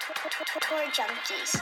[0.00, 1.58] Tour Junkies.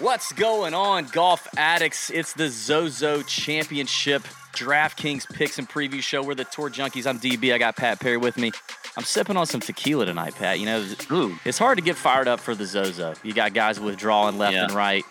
[0.00, 2.10] What's going on, golf addicts?
[2.10, 6.22] It's the Zozo Championship DraftKings Picks and Preview Show.
[6.22, 7.06] We're the Tour Junkies.
[7.06, 7.52] I'm DB.
[7.52, 8.52] I got Pat Perry with me.
[8.96, 10.60] I'm sipping on some tequila tonight, Pat.
[10.60, 11.36] You know, Ooh.
[11.44, 13.14] it's hard to get fired up for the Zozo.
[13.24, 14.64] You got guys withdrawing left Yeah.
[14.64, 15.04] and right,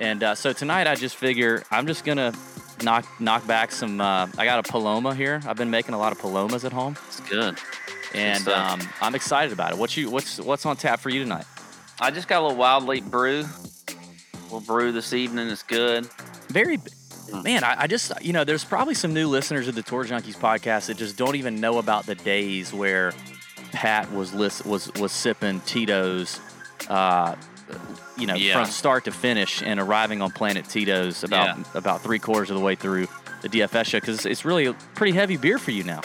[0.00, 2.32] and uh, so tonight I just figure I'm just gonna
[2.82, 4.00] knock knock back some.
[4.00, 5.40] Uh, I got a Paloma here.
[5.46, 7.58] I've been making a lot of Palomas at home, It's good.
[8.16, 9.78] And um, I'm excited about it.
[9.78, 11.44] What you what's what's on tap for you tonight?
[12.00, 13.44] I just got a little wild leap brew.
[14.44, 15.48] little brew this evening.
[15.48, 16.08] It's good.
[16.48, 16.78] very
[17.30, 17.42] Hmm.
[17.42, 20.36] man I, I just you know there's probably some new listeners of the tour junkies
[20.36, 23.12] podcast that just don't even know about the days where
[23.72, 26.38] pat was list, was was sipping tito's
[26.88, 27.34] uh
[28.16, 28.52] you know Yeah.
[28.62, 31.64] from start to finish and arriving on planet tito's about Yeah.
[31.74, 33.08] about three quarters of the way through
[33.42, 36.02] the dfs show because it's really a pretty heavy beer for you now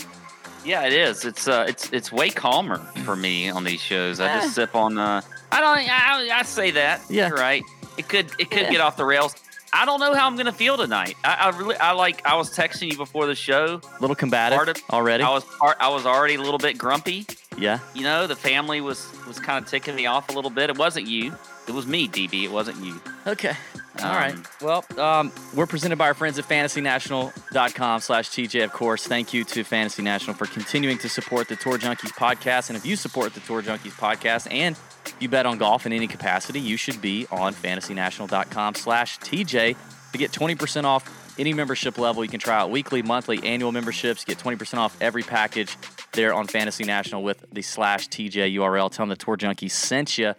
[0.63, 1.25] Yeah, it is.
[1.25, 4.19] It's uh, it's it's way calmer for me on these shows.
[4.19, 4.97] I just sip on.
[4.97, 5.89] Uh, I don't.
[5.89, 7.01] I, I say that.
[7.09, 7.27] Yeah.
[7.29, 7.63] You're right.
[7.97, 8.71] It could it could Yeah.
[8.71, 9.35] get off the rails.
[9.73, 11.15] I don't know how I'm gonna feel tonight.
[11.23, 13.79] I, I really I like I was texting you before the show.
[13.83, 16.77] a little combative Part of- already I was part, I was already a little bit
[16.77, 17.25] grumpy.
[17.57, 20.69] yeah You know, the family was was kind of ticking me off a little bit.
[20.69, 21.33] It wasn't you.
[21.67, 22.43] It was me, DB.
[22.43, 22.99] It wasn't you.
[23.25, 23.55] Okay.
[23.99, 24.33] All right.
[24.33, 29.05] Um, Well, um, we're presented by our friends at fantasynational.com slash TJ, of course.
[29.05, 32.69] Thank you to Fantasy National for continuing to support the Tour Junkies podcast.
[32.69, 34.77] And if you support the Tour Junkies podcast and
[35.19, 39.75] you bet on golf in any capacity, you should be on fantasynational.com slash TJ
[40.11, 42.23] to get 20% off any membership level.
[42.23, 44.23] You can try out weekly, monthly, annual memberships.
[44.25, 45.77] Get 20% off every package
[46.13, 48.89] there on Fantasy National with the slash TJ URL.
[48.91, 50.33] Tell them the Tour Junkies sent you.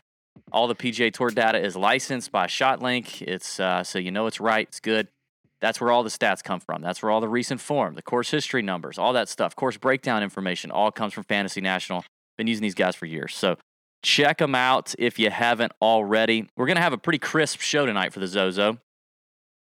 [0.51, 3.23] All the PGA Tour data is licensed by ShotLink.
[3.23, 5.09] It's uh, so you know it's right, it's good.
[5.61, 6.83] That's where all the stats come from.
[6.83, 10.23] That's where all the recent form, the course history numbers, all that stuff, course breakdown
[10.23, 12.05] information, all comes from Fantasy National.
[12.37, 13.57] Been using these guys for years, so
[14.03, 16.49] check them out if you haven't already.
[16.57, 18.79] We're gonna have a pretty crisp show tonight for the Zozo.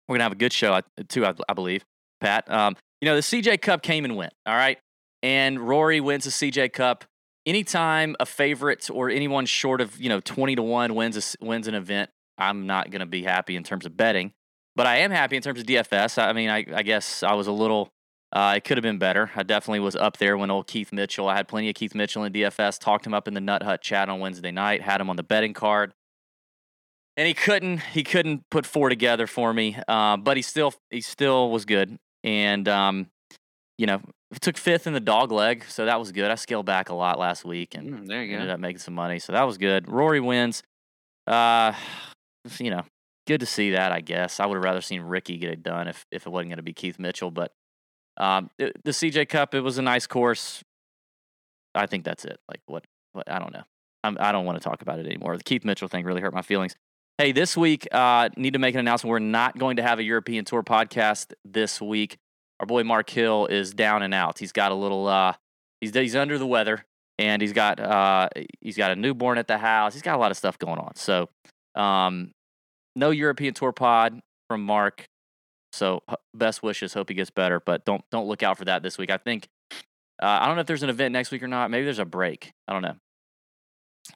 [0.07, 1.83] We're gonna have a good show too, I, I believe.
[2.21, 4.33] Pat, um, you know the CJ Cup came and went.
[4.45, 4.77] All right,
[5.23, 7.05] and Rory wins the CJ Cup
[7.45, 11.67] anytime a favorite or anyone short of you know 20 to 1 wins a wins
[11.67, 14.33] an event i'm not going to be happy in terms of betting.
[14.75, 17.47] But i am happy in terms of dfs i mean i, I guess i was
[17.47, 17.91] a little
[18.31, 19.31] uh, it could have been better.
[19.33, 22.23] I definitely was up there when old keith mitchell i had plenty of keith mitchell
[22.23, 25.09] in dfs talked him up in the nut hut chat on wednesday night had him
[25.09, 25.93] on the betting card.
[27.17, 30.99] And he couldn't he couldn't put four together for me uh, but he still he
[30.99, 31.97] still was good.
[32.25, 33.07] And um,
[33.77, 34.01] you know
[34.41, 36.29] took fifth in the dog leg, so that was good.
[36.31, 38.53] I scaled back a lot last week and Mm, there you ended go.
[38.55, 39.89] up making some money, so that was good.
[39.89, 40.63] Rory wins.
[41.27, 41.73] Uh,
[42.59, 42.83] you know,
[43.27, 43.91] good to see that.
[43.91, 46.49] I guess I would have rather seen Rickie get it done if if it wasn't
[46.49, 47.51] going to be Keith Mitchell, but
[48.17, 50.61] um, the, the CJ Cup it was a nice course.
[51.73, 52.37] I think that's it.
[52.47, 52.85] Like what?
[53.13, 53.29] What?
[53.29, 53.63] I don't know.
[54.03, 55.35] I'm, I don't want to talk about it anymore.
[55.37, 56.75] The Keith Mitchell thing really hurt my feelings.
[57.17, 59.09] Hey, this week, uh, need to make an announcement.
[59.09, 62.17] We're not going to have a European Tour podcast this week
[62.59, 64.39] our boy Mark Hill is down and out.
[64.39, 65.33] He's got a little uh
[65.81, 66.85] he's he's under the weather
[67.17, 68.29] and he's got uh
[68.61, 69.93] he's got a newborn at the house.
[69.93, 70.95] He's got a lot of stuff going on.
[70.95, 71.29] So
[71.75, 72.31] um
[72.95, 75.05] no European tour pod from Mark.
[75.73, 76.93] So best wishes.
[76.93, 79.09] Hope he gets better, but don't don't look out for that this week.
[79.09, 79.47] I think
[80.21, 81.69] uh, I don't know if there's an event next week or not.
[81.69, 82.53] Maybe there's a break.
[82.67, 82.95] I don't know.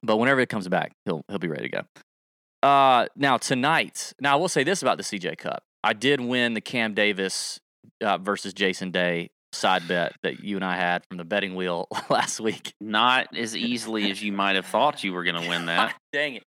[0.01, 2.67] But whenever it comes back, he'll he'll be ready to go.
[2.67, 5.63] Uh, now tonight, now I will say this about the CJ Cup.
[5.83, 7.59] I did win the Cam Davis
[8.03, 11.87] uh, versus Jason Day side bet that you and I had from the betting wheel
[12.09, 12.73] last week.
[12.79, 15.95] Not as easily as you might have thought you were going to win that.
[16.13, 16.43] Dang it.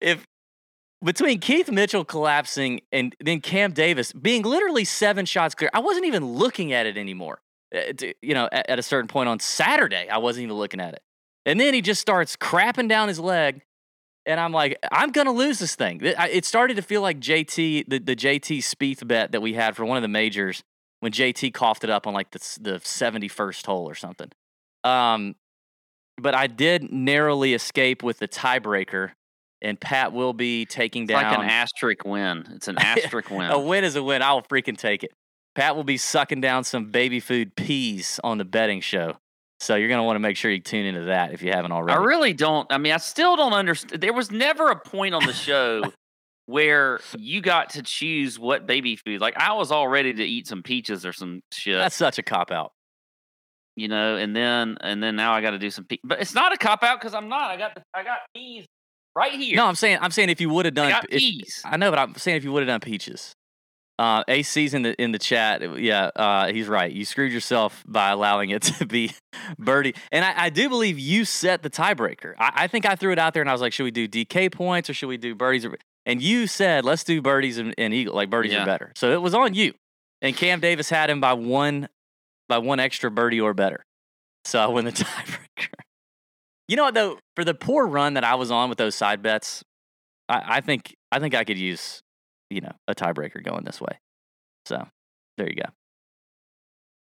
[0.00, 0.24] If
[1.02, 6.06] between Keith Mitchell collapsing and then Cam Davis being literally seven shots clear, I wasn't
[6.06, 7.38] even looking at it anymore.
[7.74, 10.94] Uh, You know, at, at a certain point on Saturday, I wasn't even looking at
[10.94, 11.00] it.
[11.44, 13.62] And then he just starts crapping down his leg.
[14.24, 16.00] And I'm like, I'm going to lose this thing.
[16.04, 19.74] It it started to feel like JT, the, the JT Spieth bet that we had
[19.74, 20.62] for one of the majors
[21.02, 24.30] when JT coughed it up on like the, the 71st hole or something.
[24.84, 25.34] Um,
[26.16, 29.10] but I did narrowly escape with the tiebreaker,
[29.60, 31.24] and Pat will be taking It's down.
[31.24, 32.46] like an asterisk win.
[32.54, 33.50] It's an asterisk win.
[33.50, 34.22] A win is a win.
[34.22, 35.10] I will freaking take it.
[35.56, 39.16] Pat will be sucking down some baby food peas on the betting show.
[39.58, 41.72] So you're going to want to make sure you tune into that if you haven't
[41.72, 41.98] already.
[41.98, 42.70] I really don't.
[42.72, 44.00] I mean, I still don't understand.
[44.00, 45.82] There was never a point on the show
[46.46, 49.20] where you got to choose what baby food.
[49.20, 52.22] Like I was all ready to eat some peaches or some shit, That's such a
[52.22, 52.72] cop out.
[53.76, 55.84] you know, and then and then now I got to do some.
[55.84, 57.50] Pe- but it's not a cop out because I'm not.
[57.50, 58.66] I got the, I got peas
[59.16, 59.56] right here.
[59.56, 61.62] No, I'm saying I'm saying if you would have I done got if- peas.
[61.64, 63.32] I know, but I'm saying if you would have done peaches.
[63.98, 65.78] Uh, AC's in the in the chat.
[65.78, 66.90] Yeah, uh, he's right.
[66.90, 69.12] You screwed yourself by allowing it to be
[69.58, 69.94] birdie.
[70.10, 72.32] And I, I do believe you set the tiebreaker.
[72.38, 74.08] I, I, think I threw it out there and I was like, should we do
[74.08, 75.66] DK points or should we do birdies?
[76.04, 78.14] And you said, let's do birdies and, and eagle.
[78.14, 78.62] Like birdies yeah.
[78.62, 78.92] are better.
[78.96, 79.74] So it was on you.
[80.20, 81.88] And Cam Davis had him by one
[82.48, 83.84] by one extra birdie or better.
[84.44, 85.68] So I win the tiebreaker.
[86.68, 87.18] You know what though?
[87.36, 89.62] For the poor run that I was on with those side bets,
[90.28, 92.02] I, I think I think I could use
[92.50, 93.98] you know a tiebreaker going this way.
[94.66, 94.86] So
[95.38, 95.68] there you go.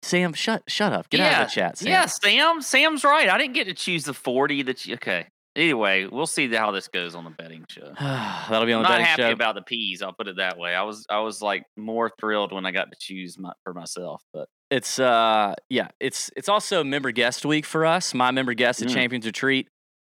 [0.03, 1.09] Sam, shut shut up.
[1.11, 1.79] Get yeah, out of the chat.
[1.79, 1.89] Sam.
[1.89, 2.63] Yeah, Sam.
[2.63, 3.29] Sam's right.
[3.29, 4.95] I didn't get to choose the forty that you.
[4.95, 5.27] Okay.
[5.55, 7.93] Anyway, we'll see how this goes on the betting show.
[8.01, 9.11] That'll be on I'm the betting show.
[9.11, 10.01] Not happy about the peas.
[10.01, 10.75] I'll put it that way.
[10.75, 14.23] I was I was like more thrilled when I got to choose my, for myself.
[14.33, 18.15] But it's uh yeah it's it's also member guest week for us.
[18.15, 18.95] My member guest at mm.
[18.95, 19.69] Champions Retreat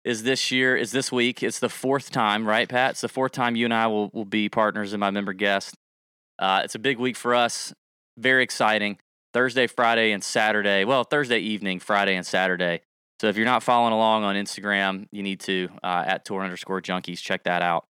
[0.04, 1.44] is this year is this week.
[1.44, 2.92] It's the fourth time, right, Pat?
[2.92, 5.76] It's the fourth time you and I will will be partners in my member guest.
[6.40, 7.74] Uh, it's a big week for us.
[8.18, 8.98] Very exciting.
[9.34, 10.84] Thursday, Friday, and Saturday.
[10.84, 12.82] Well, Thursday evening, Friday, and Saturday.
[13.20, 16.82] So if you're not following along on Instagram, you need to uh, at tour underscore
[16.82, 17.20] junkies.
[17.20, 17.86] Check that out.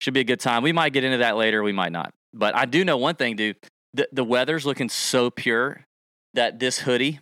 [0.00, 0.62] Should be a good time.
[0.62, 1.62] We might get into that later.
[1.62, 2.12] We might not.
[2.32, 3.56] But I do know one thing, dude.
[3.94, 5.84] The, the weather's looking so pure
[6.34, 7.20] that this hoodie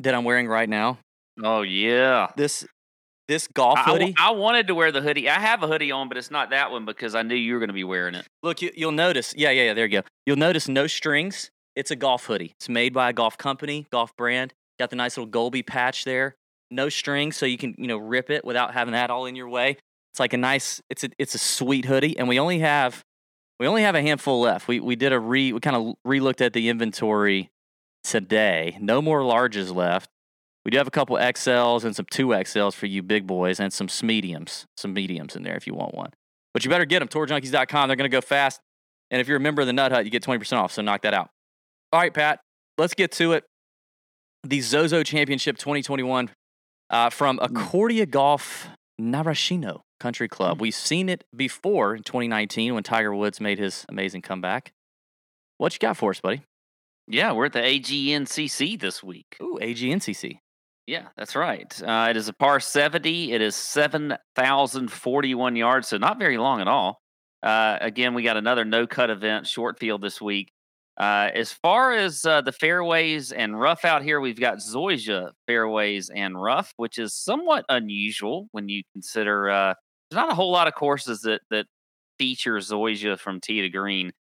[0.00, 0.98] that I'm wearing right now.
[1.42, 2.28] Oh yeah.
[2.36, 2.66] This
[3.28, 4.14] this golf hoodie.
[4.18, 5.28] I, I, wanted to wear the hoodie.
[5.28, 7.58] I have a hoodie on, but it's not that one because I knew you were
[7.58, 8.24] going to be wearing it.
[8.42, 9.34] Look, you, will notice.
[9.36, 9.74] Yeah, yeah, yeah.
[9.74, 10.06] There you go.
[10.26, 11.50] You'll notice no strings.
[11.74, 12.52] It's a golf hoodie.
[12.58, 14.54] It's made by a golf company, golf brand.
[14.78, 16.36] Got the nice little Goalby patch there.
[16.70, 19.48] No strings, so you can you know rip it without having that all in your
[19.48, 19.76] way.
[20.12, 20.80] It's like a nice.
[20.90, 23.04] It's a it's a sweet hoodie, and we only have
[23.60, 24.68] we only have a handful left.
[24.68, 27.50] We we did a re we kind of re-looked at the inventory
[28.02, 28.76] today.
[28.80, 30.10] No more larges left.
[30.64, 33.88] We do have a couple XLs and some 2XLs for you big boys and some
[34.02, 36.10] mediums, some mediums in there if you want one.
[36.52, 37.88] But you better get them, tourjunkies.com.
[37.88, 38.60] They're going to go fast.
[39.10, 40.72] And if you're a member of the Nut Hut, you get 20% off.
[40.72, 41.30] So knock that out.
[41.92, 42.40] All right, Pat,
[42.78, 43.44] let's get to it.
[44.44, 46.30] The Zozo Championship 2021
[46.90, 47.44] uh, from hmm.
[47.44, 48.68] Accordia Golf
[49.00, 50.58] Narashino Country Club.
[50.58, 50.62] Hmm.
[50.62, 54.72] We've seen it before in 2019 when Tiger Woods made his amazing comeback.
[55.58, 56.42] What you got for us, buddy?
[57.08, 59.36] Yeah, we're at the AGNCC this week.
[59.40, 60.38] Ooh, AGNCC.
[60.86, 61.82] Yeah, that's right.
[61.82, 63.32] Uh, it is a par 70.
[63.32, 67.00] It is 7,041 yards, so not very long at all.
[67.42, 70.50] Uh, again, we got another no cut event, short field this week.
[70.98, 76.10] Uh, as far as uh, the fairways and rough out here, we've got Zoysia fairways
[76.14, 79.74] and rough, which is somewhat unusual when you consider uh,
[80.10, 81.66] there's not a whole lot of courses that that
[82.18, 84.12] feature Zoysia from tee to green.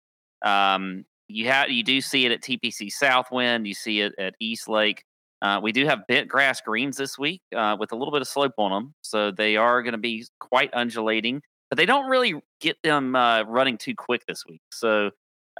[0.44, 4.68] Um, you have you do see it at TPC Southwind, you see it at East
[4.68, 5.04] Lake.
[5.42, 8.28] Uh, we do have bent grass greens this week uh, with a little bit of
[8.28, 12.34] slope on them, so they are going to be quite undulating, but they don't really
[12.60, 14.62] get them uh, running too quick this week.
[14.72, 15.10] So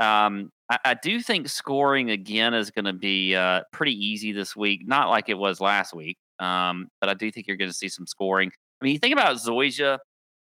[0.01, 4.57] um, I, I, do think scoring again is going to be uh, pretty easy this
[4.57, 7.77] week, not like it was last week, um, but I do think you're going to
[7.77, 8.51] see some scoring.
[8.81, 9.99] I mean, you think about Zoysia,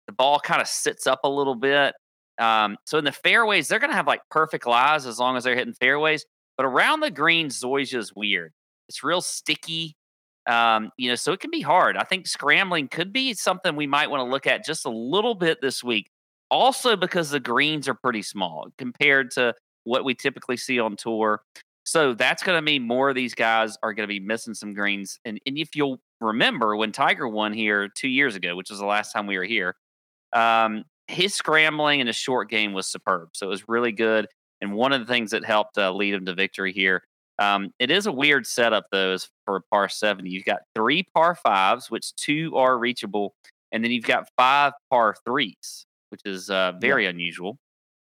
[0.07, 1.94] the ball kind of sits up a little bit.
[2.39, 5.44] Um, so in the fairways, they're going to have like perfect lies as long as
[5.44, 6.25] they're hitting fairways.
[6.57, 8.53] But around the green, Zoysia is weird.
[8.88, 9.95] It's real sticky.
[10.47, 11.97] Um, you know, so it can be hard.
[11.97, 15.33] I think scrambling could be something we might want to look at just a little
[15.33, 16.09] bit this week.
[16.51, 19.53] Also, because the greens are pretty small compared to
[19.85, 21.41] what we typically see on tour.
[21.85, 24.73] So that's going to mean more of these guys are going to be missing some
[24.73, 25.19] greens.
[25.23, 28.85] And, and if you'll remember when Tiger won here two years ago, which was the
[28.85, 29.75] last time we were here,
[30.33, 33.30] um, his scrambling in his short game was superb.
[33.33, 34.27] So it was really good.
[34.61, 37.04] And one of the things that helped uh, lead him to victory here
[37.39, 40.30] um, it is a weird setup though, for par 70.
[40.30, 43.35] You've got three par fives, which two are reachable,
[43.71, 47.09] and then you've got five par threes, which is uh, very yeah.
[47.09, 47.57] unusual.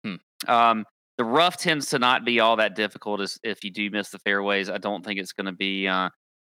[0.05, 0.15] Hmm.
[0.47, 0.85] Um,
[1.19, 4.21] the rough tends to not be all that difficult as if you do miss the
[4.21, 4.71] fairways.
[4.71, 6.11] I don't think it's going to be, uh,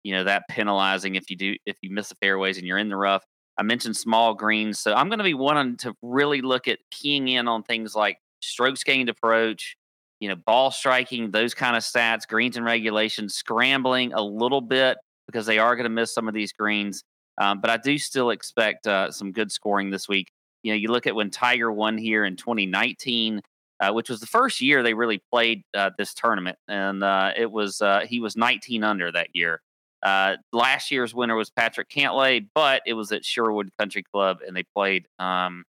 [0.04, 2.90] you know, that penalizing if you do if you miss the fairways and you're in
[2.90, 3.24] the rough.
[3.58, 7.28] I mentioned small greens, so I'm going to be wanting to really look at keying
[7.28, 9.76] in on things like strokes gained approach,
[10.20, 14.98] you know, ball striking, those kind of stats, greens and regulations, scrambling a little bit
[15.26, 17.04] because they are going to miss some of these greens.
[17.40, 20.32] Um, but I do still expect uh, some good scoring this week.
[20.64, 23.42] You know, you look at when Tiger won here in 2019,
[23.82, 27.52] uh, which was the first year they really played uh, this tournament, and uh, it
[27.52, 29.62] was uh, he was 19 under that year.
[30.04, 34.56] Uh, last year's winner was Patrick Cantlay, but it was at Sherwood Country Club, and
[34.56, 35.64] they played um,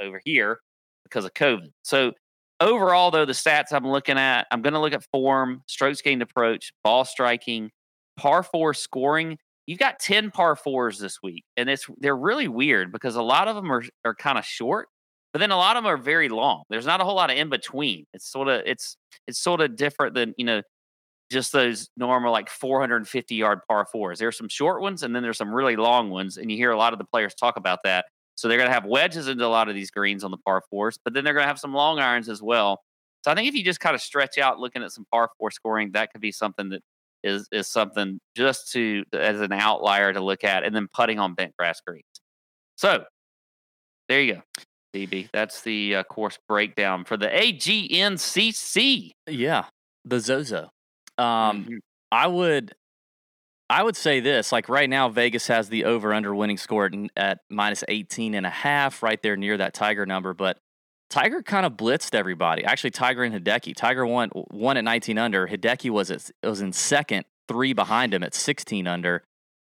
[0.00, 0.60] over here
[1.04, 1.72] because of COVID.
[1.82, 2.12] So
[2.60, 6.22] Overall, though, the stats I'm looking at, I'm going to look at form, strokes gained
[6.22, 7.70] approach, ball striking,
[8.16, 9.36] par four scoring.
[9.66, 13.48] You've got 10 par fours this week, and it's they're really weird because a lot
[13.48, 14.88] of them are, are kind of short,
[15.36, 16.62] but then a lot of them are very long.
[16.70, 18.06] There's not a whole lot of in between.
[18.14, 20.62] It's sort of it's it's sort of different than you know
[21.30, 24.18] just those normal like 450 yard par fours.
[24.18, 26.76] There's some short ones and then there's some really long ones, and you hear a
[26.78, 28.06] lot of the players talk about that.
[28.34, 30.62] So they're going to have wedges into a lot of these greens on the par
[30.70, 32.80] fours, but then they're going to have some long irons as well.
[33.22, 35.50] So I think if you just kind of stretch out looking at some par four
[35.50, 36.80] scoring, that could be something that
[37.22, 41.34] is is something just to as an outlier to look at, and then putting on
[41.34, 42.06] bent grass greens.
[42.76, 43.04] So
[44.08, 44.42] there you go.
[44.96, 45.28] DB.
[45.32, 49.10] That's the uh, course breakdown for the AGNCC.
[49.26, 49.64] Yeah,
[50.04, 50.70] the Zozo.
[51.18, 51.78] Um, Mhm.
[52.12, 52.74] I would,
[53.68, 54.52] I would say this.
[54.52, 58.46] Like right now, Vegas has the over under winning score at, at minus 18 and
[58.46, 60.32] a half, right there near that Tiger number.
[60.34, 60.58] But
[61.10, 62.64] Tiger kind of blitzed everybody.
[62.64, 63.74] Actually, Tiger and Hideki.
[63.74, 65.48] Tiger won one at 19 under.
[65.48, 69.22] Hideki was at, was in second, three behind him at 16 under,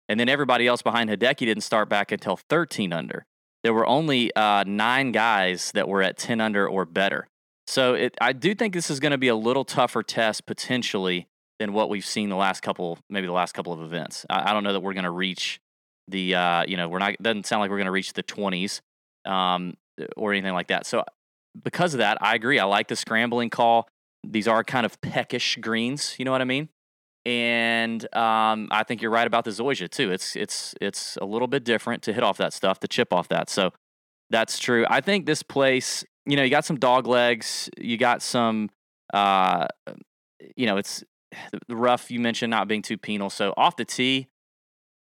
[0.09, 3.25] and then everybody else behind Hideki didn't start back until 13 under.
[3.63, 7.27] There were only uh, nine guys that were at 10 under or better.
[7.65, 11.27] So it, I do think this is going to be a little tougher test potentially
[11.59, 14.25] than what we've seen the last couple, maybe the last couple of events.
[14.29, 15.61] I, I don't know that we're going to reach
[16.09, 17.15] the, uh, you know, we're not.
[17.21, 18.81] Doesn't sound like we're going to reach the 20s
[19.25, 19.75] um,
[20.17, 20.85] or anything like that.
[20.85, 21.05] So
[21.63, 22.59] because of that, I agree.
[22.59, 23.87] I like the scrambling call.
[24.25, 26.15] These are kind of peckish greens.
[26.17, 26.67] You know what I mean?
[27.25, 30.11] And um, I think you're right about the Zoysia too.
[30.11, 33.29] It's it's it's a little bit different to hit off that stuff, to chip off
[33.29, 33.49] that.
[33.49, 33.71] So
[34.29, 34.85] that's true.
[34.89, 38.69] I think this place, you know, you got some dog legs, you got some,
[39.13, 39.67] uh,
[40.57, 41.03] you know, it's
[41.67, 42.11] the rough.
[42.11, 43.29] You mentioned not being too penal.
[43.29, 44.27] So off the tee,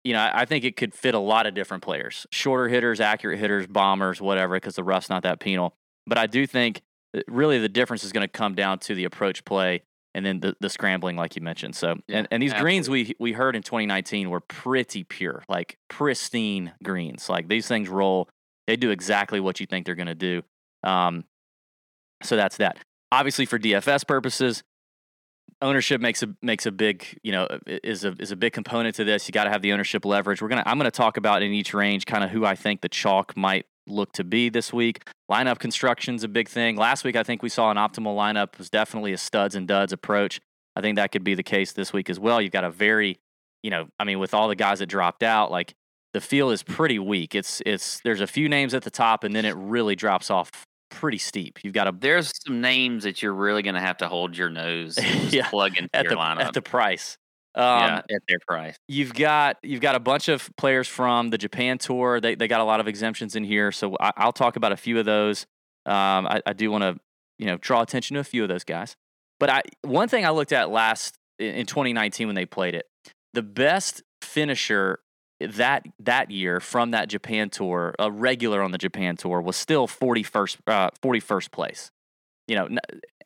[0.05, 3.01] you know, I I think it could fit a lot of different players, shorter hitters,
[3.01, 5.75] accurate hitters, bombers, whatever, because the rough's not that penal.
[6.05, 6.83] But I do think
[7.27, 9.83] really the difference is going to come down to the approach play
[10.17, 11.75] and then the, the scrambling, like you mentioned.
[11.75, 15.77] So, Yeah, and, and these greens we we heard in 2019 were pretty pure, like
[15.89, 17.29] pristine greens.
[17.29, 18.27] Like these things roll,
[18.65, 20.41] they do exactly what you think they're going to do.
[20.83, 21.24] Um,
[22.24, 22.79] so that's that.
[23.12, 24.63] Obviously, for DFS purposes,
[25.62, 29.03] ownership makes a makes a big you know is a is a big component to
[29.03, 29.27] this.
[29.27, 30.41] You got to have the ownership leverage.
[30.41, 32.89] We're gonna I'm gonna talk about in each range kind of who I think the
[32.89, 35.03] chalk might look to be this week.
[35.32, 36.75] Lineup construction's a big thing.
[36.77, 39.94] Last week I think we saw an optimal lineup was definitely a studs and duds
[39.94, 40.39] approach.
[40.75, 42.41] I think that could be the case this week as well.
[42.41, 43.17] You've got a very
[43.63, 45.74] you know I mean with all the guys that dropped out like
[46.13, 47.36] the field is pretty weak.
[47.36, 50.50] It's it's there's a few names at the top and then it really drops off
[50.89, 51.60] pretty steep.
[51.63, 54.50] You've got a There's some names that you're really going to have to hold your
[54.50, 54.98] nose
[55.32, 56.41] Yeah, plug into at your the lineup.
[56.41, 57.17] at the price.
[57.57, 58.75] Um, yeah, at their price.
[58.87, 62.21] You've got you've got a bunch of players from the Japan tour.
[62.21, 64.77] They they got a lot of exemptions in here, so I, I'll talk about a
[64.77, 65.47] few of those.
[65.87, 66.97] Um, I, I do want to
[67.39, 68.95] you know draw attention to a few of those guys.
[69.39, 72.85] But I one thing I looked at last in in 2019 when they played it,
[73.33, 74.99] the best finisher
[75.39, 79.87] that that year from that Japan tour, a regular on the Japan tour, was still
[79.87, 81.89] 41st uh, 41st place.
[82.47, 82.69] You know,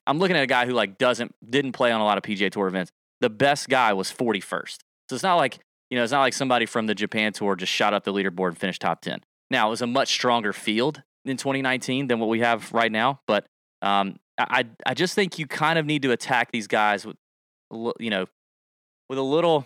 [0.07, 2.49] I'm looking at a guy who like doesn't didn't play on a lot of PGA
[2.49, 2.91] Tour events.
[3.21, 4.77] The best guy was 41st.
[5.09, 5.59] So it's not like
[5.91, 8.47] you know, it's not like somebody from the Japan tour just shot up the leaderboard
[8.47, 9.19] and finished top 10.
[9.51, 13.19] Now, it was a much stronger field in 2019 than what we have right now,
[13.27, 13.45] but
[13.81, 17.17] um, I, I just think you kind of need to attack these guys with,
[17.99, 18.25] you know,
[19.09, 19.65] with a little,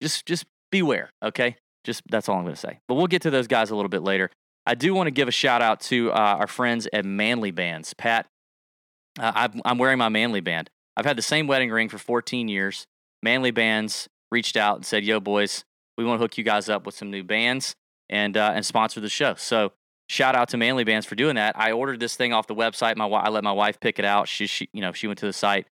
[0.00, 1.56] just just beware, okay?
[1.82, 2.78] Just that's all I'm going to say.
[2.86, 4.30] But we'll get to those guys a little bit later.
[4.64, 7.92] I do want to give a shout out to uh, our friends at Manly Bands.
[7.94, 8.26] Pat,
[9.18, 10.70] uh, I'm, I'm wearing my Manly Band.
[11.00, 12.86] I've had the same wedding ring for 14 years.
[13.22, 15.64] Manly Bands reached out and said, "Yo, boys,
[15.96, 17.74] we want to hook you guys up with some new bands
[18.10, 19.72] and uh, and sponsor the show." So
[20.10, 21.58] shout out to Manly Bands for doing that.
[21.58, 22.98] I ordered this thing off the website.
[22.98, 24.28] My I let my wife pick it out.
[24.28, 25.66] She, she you know she went to the site,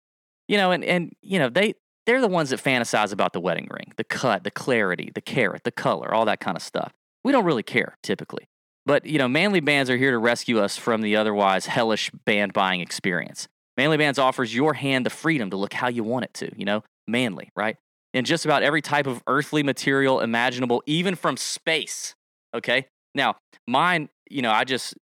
[0.47, 1.73] you know, and and you know they
[2.05, 5.65] they're the ones that fantasize about the wedding ring, the cut, the clarity, the carat,
[5.65, 6.93] the color, all that kind of stuff.
[7.25, 8.47] We don't really care typically.
[8.85, 12.53] But you know, Manly Bands are here to rescue us from the otherwise hellish band
[12.53, 13.49] buying experience.
[13.77, 16.65] Manly Bands offers your hand the freedom to look how you want it to, you
[16.65, 17.77] know, manly, right?
[18.13, 22.15] In just about every type of earthly material imaginable, even from space.
[22.53, 22.87] Okay.
[23.13, 23.35] Now,
[23.67, 24.95] mine, you know, I just,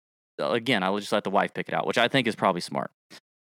[0.41, 2.35] uh, again, I will just let the wife pick it out, which I think is
[2.35, 2.91] probably smart.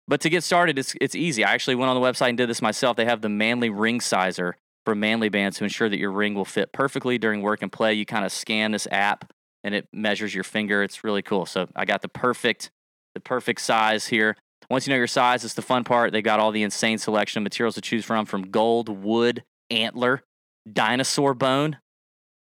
[0.06, 1.44] But to get started, it's, it's easy.
[1.44, 2.96] I actually went on the website and did this myself.
[2.96, 4.56] They have the Manly Ring Sizer
[4.86, 7.92] for Manly Bands to ensure that your ring will fit perfectly during work and play.
[7.92, 9.30] You kind of scan this app
[9.62, 10.82] and it measures your finger.
[10.82, 11.44] It's really cool.
[11.44, 12.70] So I got the perfect,
[13.14, 14.34] the perfect size here.
[14.70, 16.12] Once you know your size, it's the fun part.
[16.12, 20.22] They got all the insane selection of materials to choose from, from gold, wood, antler,
[20.70, 21.78] dinosaur bone,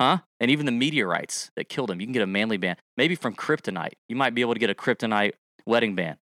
[0.01, 0.19] huh?
[0.41, 2.01] And even the meteorites that killed him.
[2.01, 3.93] You can get a manly band, maybe from kryptonite.
[4.09, 5.33] You might be able to get a kryptonite
[5.67, 6.17] wedding band.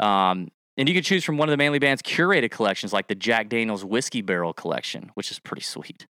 [0.00, 3.14] Um, and you can choose from one of the manly band's curated collections, like the
[3.14, 6.06] Jack Daniels Whiskey Barrel collection, which is pretty sweet.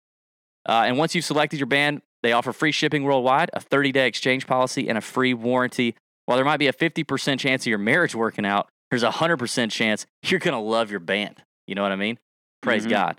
[0.67, 4.07] Uh, and once you've selected your band, they offer free shipping worldwide, a 30 day
[4.07, 7.77] exchange policy, and a free warranty while there might be a 50% chance of your
[7.77, 11.41] marriage working out, there's a 100% chance you're going to love your band.
[11.67, 12.17] You know what I mean?
[12.61, 12.89] Praise Mhm.
[12.89, 13.17] God.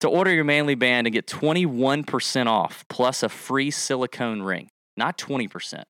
[0.00, 5.16] To order your manly band and get 21% off plus a free silicone ring, not
[5.18, 5.84] 20%,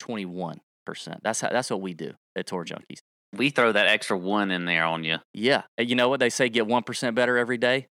[0.00, 0.58] 21%.
[1.22, 2.98] That's how, that's what we do at Tour Junkies.
[3.36, 5.18] We throw that extra one in there on you.
[5.34, 5.62] Yeah.
[5.78, 7.88] You know what they say get 1% better every day?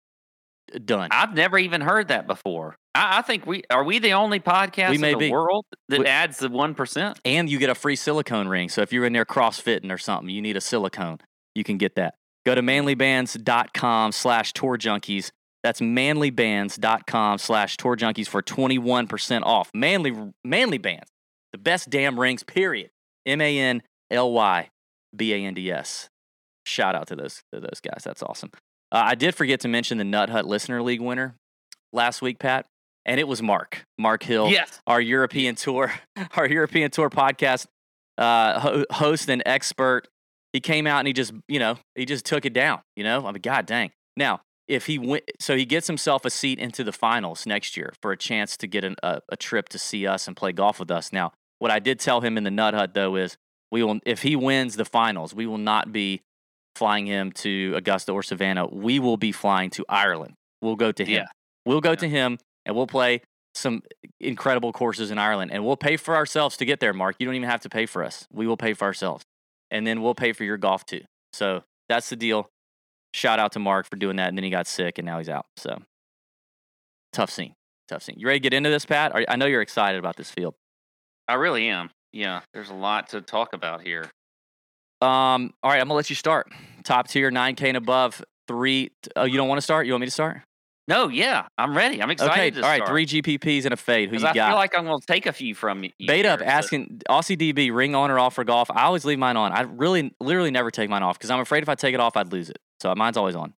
[0.84, 1.08] Done.
[1.12, 2.76] I've never even heard that before.
[2.94, 5.30] I, I think we are we the only podcast We may in the be.
[5.30, 7.18] world that We- adds the one percent.
[7.24, 8.68] and you get a free silicone ring.
[8.68, 11.18] So if you're in there CrossFitting or something, you need a silicone,
[11.54, 12.14] you can get that.
[12.46, 15.30] Go to manlybands.com slash tour junkies.
[15.62, 19.70] That's manlybands.com slash tour junkies for 21% off.
[19.74, 21.08] Manly, manly bands,
[21.52, 22.90] the best damn rings, period.
[23.26, 24.68] M A N L Y
[25.14, 26.08] B A N D S.
[26.64, 28.02] Shout out to those, to those guys.
[28.04, 28.50] That's awesome.
[28.90, 31.34] Uh, I did forget to mention the Nut Hut Listener League winner
[31.92, 32.66] last week, Pat,
[33.04, 34.80] and it was Mark, Mark Hill Yes.
[34.86, 35.92] our European tour,
[36.36, 37.66] our European tour podcast
[38.16, 40.08] uh, ho- host and expert.
[40.52, 42.80] He came out and he just, you know, he just took it down.
[42.96, 43.90] You know, I mean, god dang.
[44.16, 47.92] Now, if he went, so he gets himself a seat into the finals next year
[48.02, 50.80] for a chance to get an, a, a trip to see us and play golf
[50.80, 51.12] with us.
[51.12, 53.36] Now, what I did tell him in the Nut Hut though is
[53.70, 56.22] we will, if he wins the finals, we will not be
[56.78, 58.66] flying him to Augusta or Savannah.
[58.66, 60.34] We will be flying to Ireland.
[60.62, 61.14] We'll go to him.
[61.22, 61.26] Yeah.
[61.66, 61.96] We'll go Yeah.
[61.96, 63.20] to him and we'll play
[63.54, 63.82] some
[64.20, 66.92] incredible courses in Ireland, and we'll pay for ourselves to get there.
[66.92, 68.26] Mark, you don't even have to pay for us.
[68.32, 69.24] We will pay for ourselves,
[69.70, 71.00] and then we'll pay for your golf too.
[71.32, 72.48] So that's the deal.
[73.12, 75.28] Shout out to Mark for doing that, and then he got sick, and now he's
[75.28, 75.46] out.
[75.56, 75.78] So
[77.12, 77.54] tough scene,
[77.88, 78.16] tough scene.
[78.18, 79.12] You ready to get into this, Pat?
[79.28, 80.54] I know you're excited about this field.
[81.26, 81.90] I really am.
[82.12, 84.08] Yeah, there's a lot to talk about here.
[85.00, 86.52] Um, all right, I'm gonna let you start.
[86.84, 88.22] Top tier, nine K and above.
[88.46, 88.90] Three.
[89.14, 89.86] Oh, you don't want to start?
[89.86, 90.40] You want me to start?
[90.88, 92.02] No, yeah, I'm ready.
[92.02, 92.32] I'm excited.
[92.32, 92.50] Okay.
[92.50, 92.76] to All right.
[92.78, 92.88] start.
[92.88, 94.08] Three GPPs and a fade.
[94.08, 94.48] Who you I got?
[94.48, 95.90] feel like I'm going to take a few from you.
[96.06, 98.70] Bait up asking Aussie DB ring on or off for golf.
[98.70, 99.52] I always leave mine on.
[99.52, 102.16] I really, literally never take mine off because I'm afraid if I take it off,
[102.16, 102.58] I'd lose it.
[102.80, 103.52] So mine's always on.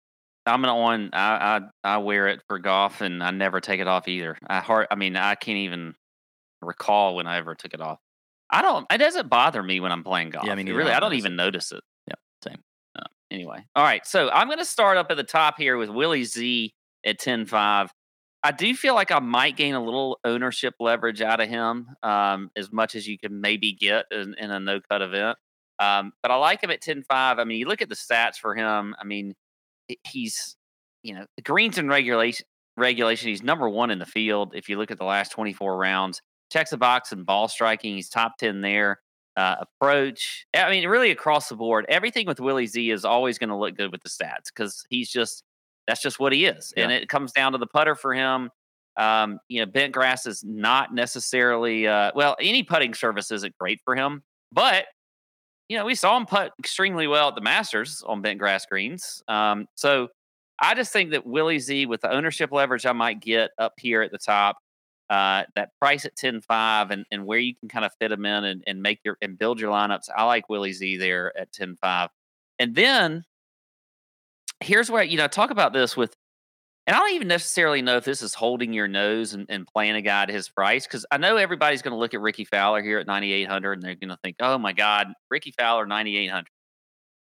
[0.45, 1.11] I'm an on.
[1.13, 4.37] I, I I wear it for golf, and I never take it off either.
[4.49, 4.89] I hard.
[4.91, 5.95] I mean, I can't even
[6.63, 8.01] recall when I ever took it off.
[8.51, 8.87] I don't.
[8.93, 10.45] It doesn't bother me when I'm playing golf.
[10.45, 10.75] me It neither.
[10.75, 11.83] Really, I I don't even notice it.
[12.07, 12.63] Yeah, same.
[12.99, 14.05] Uh, anyway, all right.
[14.07, 16.73] So I'm going to start up at the top here with Willie Z
[17.07, 17.89] at 10-5.
[18.43, 22.51] I do feel like I might gain a little ownership leverage out of him, um,
[22.57, 25.37] as much as you can maybe get in, in a no cut event.
[25.79, 27.05] Um, but I like him at 10-5.
[27.11, 28.95] I mean, you look at the stats for him.
[28.99, 29.35] I mean,
[30.07, 30.57] he's
[31.03, 33.29] you know the greens and regulation regulation.
[33.29, 34.53] He's number one in the field.
[34.55, 37.95] If you look at the last 24 rounds, checks the box and ball striking.
[37.95, 39.01] He's top 10 there.
[39.37, 40.47] Uh, approach.
[40.55, 43.77] I mean, really across the board, everything with Willie Z is always going to look
[43.77, 45.45] good with the stats because he's just
[45.87, 48.51] that's just what he is, and it comes down to the putter for him.
[48.97, 52.37] Um, you know, bent grass is not necessarily uh, well.
[52.41, 54.87] Any putting surface isn't great for him, but
[55.69, 59.23] you know, we saw him putt extremely well at the Masters on bent grass greens.
[59.29, 60.09] Um, so
[60.61, 64.03] I just think that Willie Z, with the ownership leverage I might get up here
[64.03, 64.59] at the top,
[65.11, 68.25] uh, that price at 10 5 and, and where you can kind of fit them
[68.25, 71.53] in and, and make your and build your lineups, I like Willie Z there at
[71.53, 72.09] 10 5.
[72.61, 73.25] And then
[74.61, 76.15] here's where, you know, talk about this with,
[76.87, 79.97] and I don't even necessarily know if this is holding your nose and, and playing
[79.97, 82.83] a guy at his price because I know everybody's going to look at Rickie Fowler
[82.83, 86.47] here at 9,800 and they're going to think, oh my God, Rickie Fowler, 9,800.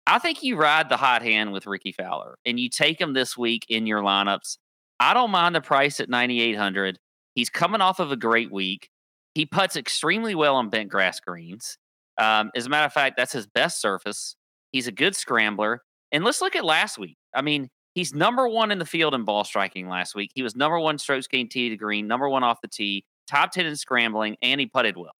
[0.07, 3.35] I think you ride the hot hand with Rickie Fowler and you take him this
[3.35, 4.57] week in your lineups.
[4.99, 6.99] I don't mind the price at 9,800.
[7.35, 8.89] He's coming off of a great week.
[9.33, 11.77] He puts extremely well on bent grass greens.
[12.17, 14.35] Um, as a matter of fact, that's his best surface.
[14.71, 15.81] He's a good scrambler.
[16.11, 17.17] And let's look at last week.
[17.33, 20.31] I mean, he's number one in the field in ball striking last week.
[20.33, 23.51] He was number one strokes gained tee to green, number one off the tee, top
[23.51, 25.11] 10 in scrambling, and he putted well.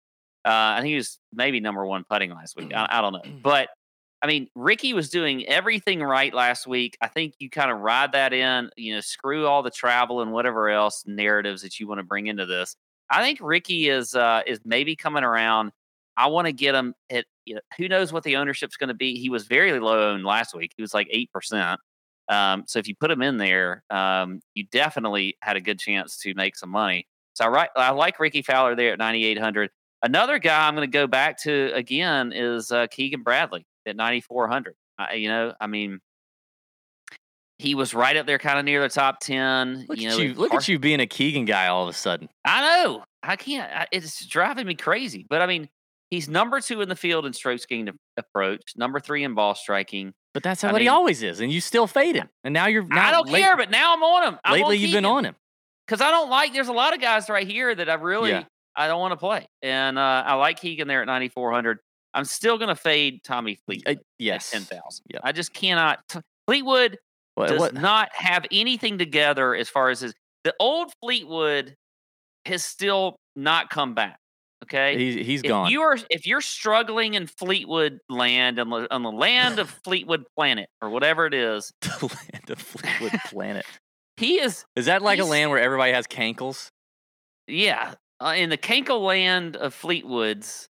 [0.46, 2.72] Uh, I think he was maybe number one putting last week.
[2.74, 3.24] I, I don't know.
[3.44, 3.70] But
[4.26, 6.98] I mean, Rickie was doing everything right last week.
[7.00, 10.32] I think you kind of ride that in, you know, screw all the travel and
[10.32, 12.76] whatever else narratives that you want to bring into this.
[13.12, 15.74] I think Rickie is uh, is maybe coming around.
[16.18, 18.96] I want to get him at you know who knows what the ownership's going to
[18.96, 19.20] be.
[19.20, 20.72] He was very low owned last week.
[20.76, 21.80] He was like eight percent.
[22.28, 26.18] Um, so if you put him in there, um, you definitely had a good chance
[26.22, 27.06] to make some money.
[27.36, 29.70] So I, right, I like Rickie Fowler there at ninety eight hundred.
[30.02, 34.76] Another guy I'm going to go back to again is uh, Keegan Bradley at 9400.
[34.98, 36.00] Uh, you know, I mean,
[37.58, 39.86] he was right up there, kind of near the top 10.
[39.88, 40.34] Look you at know, you.
[40.34, 42.28] Look at you being a Keegan guy all of a sudden.
[42.44, 43.04] I know.
[43.24, 43.72] I can't.
[43.72, 45.26] I, it's driving me crazy.
[45.30, 45.70] But I mean,
[46.10, 50.14] he's number two in the field in strokes gained approach, number three in ball striking.
[50.34, 52.28] But that's I what he always is, and you still fade him.
[52.44, 52.84] And now you're.
[52.84, 54.40] Now I don't late- care, but now I'm on him.
[54.44, 55.36] I'm Lately, you've been on him.
[55.88, 56.54] because I don't like.
[56.54, 58.44] There's a lot of guys right here that I really Yeah.
[58.76, 61.80] I don't want to play, and uh, I like Keegan there at 9400.
[62.16, 64.50] I'm still going to fade Tommy Uh, Fleetwood yes.
[64.52, 65.04] 10,000.
[65.12, 65.22] Yep.
[65.24, 66.00] I just cannot.
[66.08, 66.98] t- Fleetwood
[67.36, 70.14] What- does what- not have anything together as far as his.
[70.44, 71.76] The old Fleetwood
[72.46, 74.18] has still not come back.
[74.64, 74.98] Okay.
[74.98, 75.70] he's he's if gone.
[75.70, 80.24] you are if you're struggling in Fleetwood land on the, on the land of Fleetwood
[80.36, 81.90] planet or whatever it is, the
[82.32, 83.66] land of Fleetwood Planet.
[84.18, 86.70] he is Is that like a land where everybody has cankles?
[87.48, 90.68] yeah uh, in the Kanko land of Fleetwoods.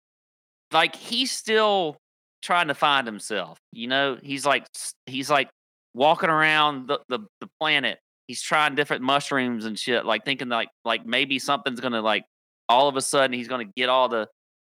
[0.73, 1.97] Like he's still
[2.43, 3.59] trying to find himself.
[3.73, 4.67] You know, he's like
[5.07, 5.49] he's like
[5.95, 7.99] walking around the, the, the planet.
[8.27, 12.25] He's trying different mushrooms and shit, like thinking like like maybe something's gonna like
[12.69, 14.29] all of a sudden he's gonna get all the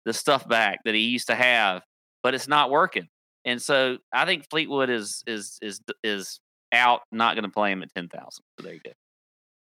[0.04, 1.82] the stuff back that he used to have,
[2.22, 3.08] but it's not working.
[3.44, 6.40] And so I think Fleetwood is is is is
[6.72, 8.44] out, not gonna play him at ten thousand.
[8.58, 8.92] So there you go.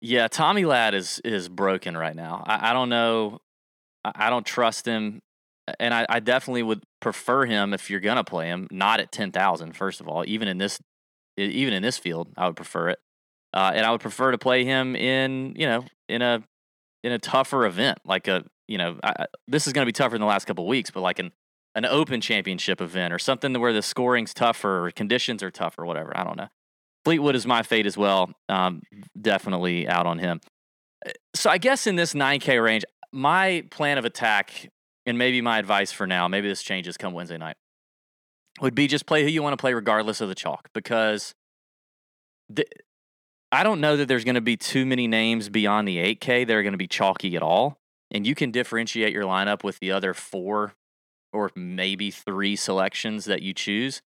[0.00, 2.42] Yeah, Tommy Ladd is is broken right now.
[2.46, 3.38] I, I don't know.
[4.04, 5.20] I, I don't trust him,
[5.78, 9.32] and I, I definitely would prefer him if you're gonna play him, not at ten
[9.32, 9.76] thousand.
[9.76, 10.80] First of all, even in this,
[11.36, 12.98] even in this field, I would prefer it,
[13.54, 16.42] uh, and I would prefer to play him in you know in a
[17.04, 20.20] in a tougher event like a you know I, this is gonna be tougher in
[20.20, 21.32] the last couple weeks, but like an
[21.74, 26.16] an Open Championship event or something where the scoring's tougher or conditions are tougher, whatever.
[26.16, 26.48] I don't know.
[27.04, 28.30] Fleetwood is my fate as well.
[28.48, 28.82] Um,
[29.20, 30.40] definitely out on him.
[31.04, 34.68] Uh, So I guess in this 9K range, my plan of attack
[35.06, 37.56] and maybe my advice for now, maybe this changes come Wednesday night,
[38.60, 41.34] would be just play who you want to play regardless of the chalk because
[42.48, 42.66] the,
[43.50, 46.54] I don't know that there's going to be too many names beyond the 8K that
[46.54, 47.78] are going to be chalky at all.
[48.10, 50.74] And you can differentiate your lineup with the other four
[51.32, 54.02] or maybe three selections that you choose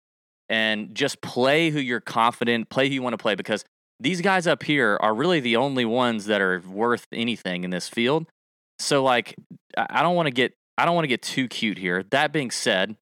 [0.49, 3.63] and just play who you're confident, play who you want to play because
[3.99, 7.87] these guys up here are really the only ones that are worth anything in this
[7.87, 8.27] field.
[8.79, 9.35] So like
[9.77, 12.03] I I don't want to get I don't want to get too cute here.
[12.09, 12.95] That being said,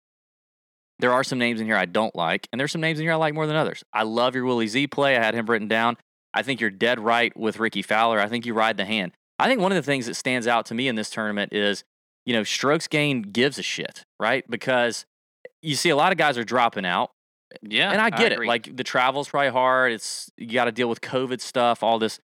[0.99, 3.13] there are some names in here I don't like, and there's some names in here
[3.13, 3.85] I like more than others.
[3.93, 5.17] I love your Willie Z play.
[5.17, 5.99] I had him written down.
[6.33, 8.19] I think you're dead right with Rickie Fowler.
[8.19, 9.13] I think you ride the hand.
[9.39, 11.85] I think one of the things that stands out to me in this tournament is,
[12.25, 14.49] you know, strokes gain gives a shit, right?
[14.51, 15.05] Because
[15.61, 17.11] you see a lot of guys are dropping out
[17.63, 18.45] Yeah, and I get it.
[18.45, 19.93] Like the travel's probably hard.
[19.93, 22.21] It's you got to deal with COVID stuff, all this.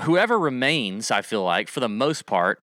[0.00, 2.62] Whoever remains, I feel like for the most part,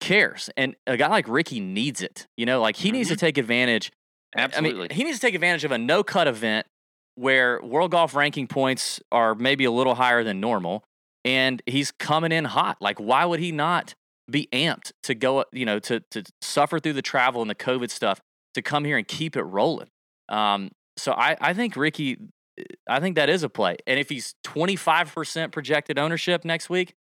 [0.00, 2.26] cares, and a guy like Rickie needs it.
[2.36, 3.90] You know, like he needs to take advantage.
[4.36, 4.80] absolutely.
[4.80, 6.66] I mean, he needs to take advantage of a no cut event
[7.14, 10.84] where world golf ranking points are maybe a little higher than normal,
[11.24, 12.78] and he's coming in hot.
[12.80, 13.94] Like, why would he not
[14.30, 15.44] be amped to go?
[15.52, 18.20] You know, to to suffer through the travel and the COVID stuff
[18.54, 19.88] to come here and keep it rolling.
[20.28, 22.18] Um, so I, I think Rickie,
[22.88, 23.76] I think that is a play.
[23.86, 26.94] And if he's 25% projected ownership next week,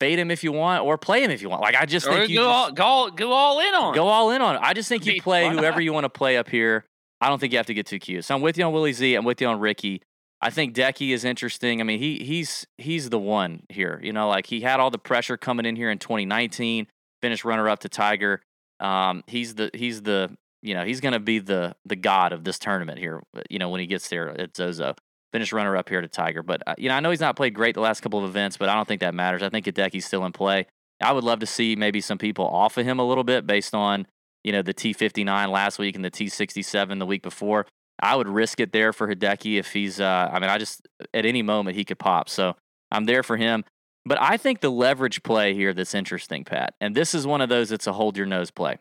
[0.00, 1.62] fade him if you want or play him if you want.
[1.62, 3.96] Like I just or think you go, all, go, all, go all in on it.
[3.96, 4.60] go all in on it.
[4.62, 6.84] I just think you play whoever you want to play up here.
[7.20, 8.24] I don't think you have to get too cute.
[8.24, 9.14] So I'm with you on Willie Z.
[9.14, 10.02] I'm with you on Rickie.
[10.40, 11.80] I think Decky is interesting.
[11.80, 13.98] I mean, he he's he's the one here.
[14.02, 16.86] You know, like he had all the pressure coming in here in 2019,
[17.22, 18.42] finished runner up to Tiger.
[18.78, 22.44] Um, he's the he's the you know he's going to be the the god of
[22.44, 23.22] this tournament here.
[23.48, 24.94] You know, when he gets there at Zozo,
[25.34, 26.44] finished runner up here to Tiger.
[26.44, 28.56] But uh, you know, I know he's not played great the last couple of events,
[28.56, 29.42] but I don't think that matters.
[29.42, 30.66] I think Hideki's still in play.
[31.02, 33.74] I would love to see maybe some people off of him a little bit based
[33.74, 34.06] on
[34.44, 37.66] you know the T59 last week and the T67 the week before.
[38.00, 39.98] I would risk it there for Hideki if he's.
[39.98, 42.28] Uh, I mean, I just at any moment he could pop.
[42.28, 42.54] So
[42.92, 43.64] I'm there for him.
[44.06, 47.48] But I think the leverage play here that's interesting, Pat, and this is one of
[47.48, 48.78] those that's a hold your nose play.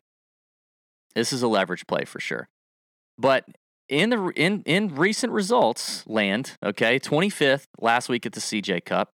[1.15, 2.47] This is a leverage play for sure.
[3.17, 3.45] But
[3.89, 9.09] in the in in recent results, land okay, 25th last week at the CJ Cup,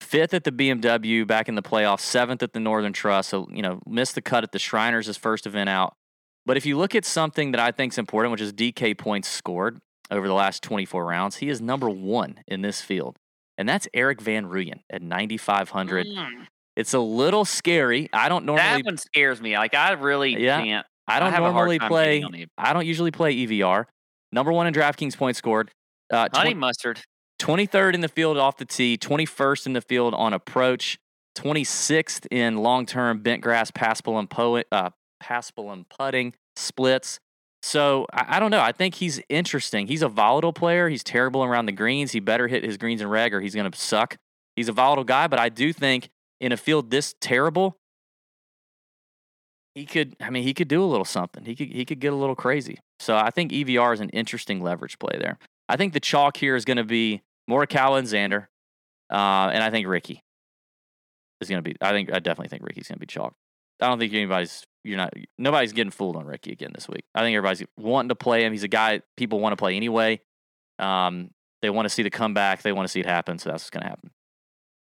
[0.00, 3.30] fifth at the BMW back in the playoffs, seventh at the Northern Trust.
[3.30, 5.94] So you know, missed the cut at the Shriners his first event out.
[6.46, 9.28] But if you look at something that I think is important, which is DK points
[9.28, 9.78] scored
[10.10, 13.16] over the last 24 rounds, he is number one in this field.
[13.58, 16.06] And that's Erik Van Rooyen at 9,500.
[16.06, 16.46] Mm.
[16.76, 18.08] It's a little scary.
[18.12, 19.58] I don't normally that one scares me.
[19.58, 20.62] Like I really Yeah.
[20.62, 20.86] can't.
[21.08, 23.86] I don't have normally play getting on the- I don't usually play EVR.
[24.32, 25.70] Number one in DraftKings points scored.
[26.10, 27.00] Uh, Honey mustard.
[27.40, 30.98] 23rd in the field off the tee, 21st in the field on approach,
[31.36, 34.90] 26th in long term bent grass, paspal and, po- uh,
[35.22, 37.18] paspal and putting splits.
[37.62, 38.60] So I, I don't know.
[38.60, 39.86] I think he's interesting.
[39.86, 40.88] He's a volatile player.
[40.88, 42.12] He's terrible around the greens.
[42.12, 44.16] He better hit his greens and reg or he's going to suck.
[44.56, 46.08] He's a volatile guy, but I do think
[46.40, 47.76] in a field this terrible,
[49.78, 50.16] he could.
[50.20, 51.44] I mean, he could do a little something.
[51.44, 51.68] He could.
[51.68, 52.80] He could get a little crazy.
[52.98, 55.38] So I think EVR is an interesting leverage play there.
[55.68, 58.48] I think the chalk here is going to be Morikawa and Xander,
[59.10, 60.22] uh, and I think Rickie
[61.40, 61.76] is going to be.
[61.80, 63.34] I think I definitely think Rickie's going to be chalk.
[63.80, 67.04] I don't think anybody's you're not nobody's getting fooled on Rickie again this week.
[67.14, 68.52] I think everybody's wanting to play him.
[68.52, 70.20] He's a guy people want to play anyway.
[70.80, 71.30] Um,
[71.62, 72.62] they want to see the comeback.
[72.62, 73.38] They want to see it happen.
[73.38, 74.10] So that's what's going to happen.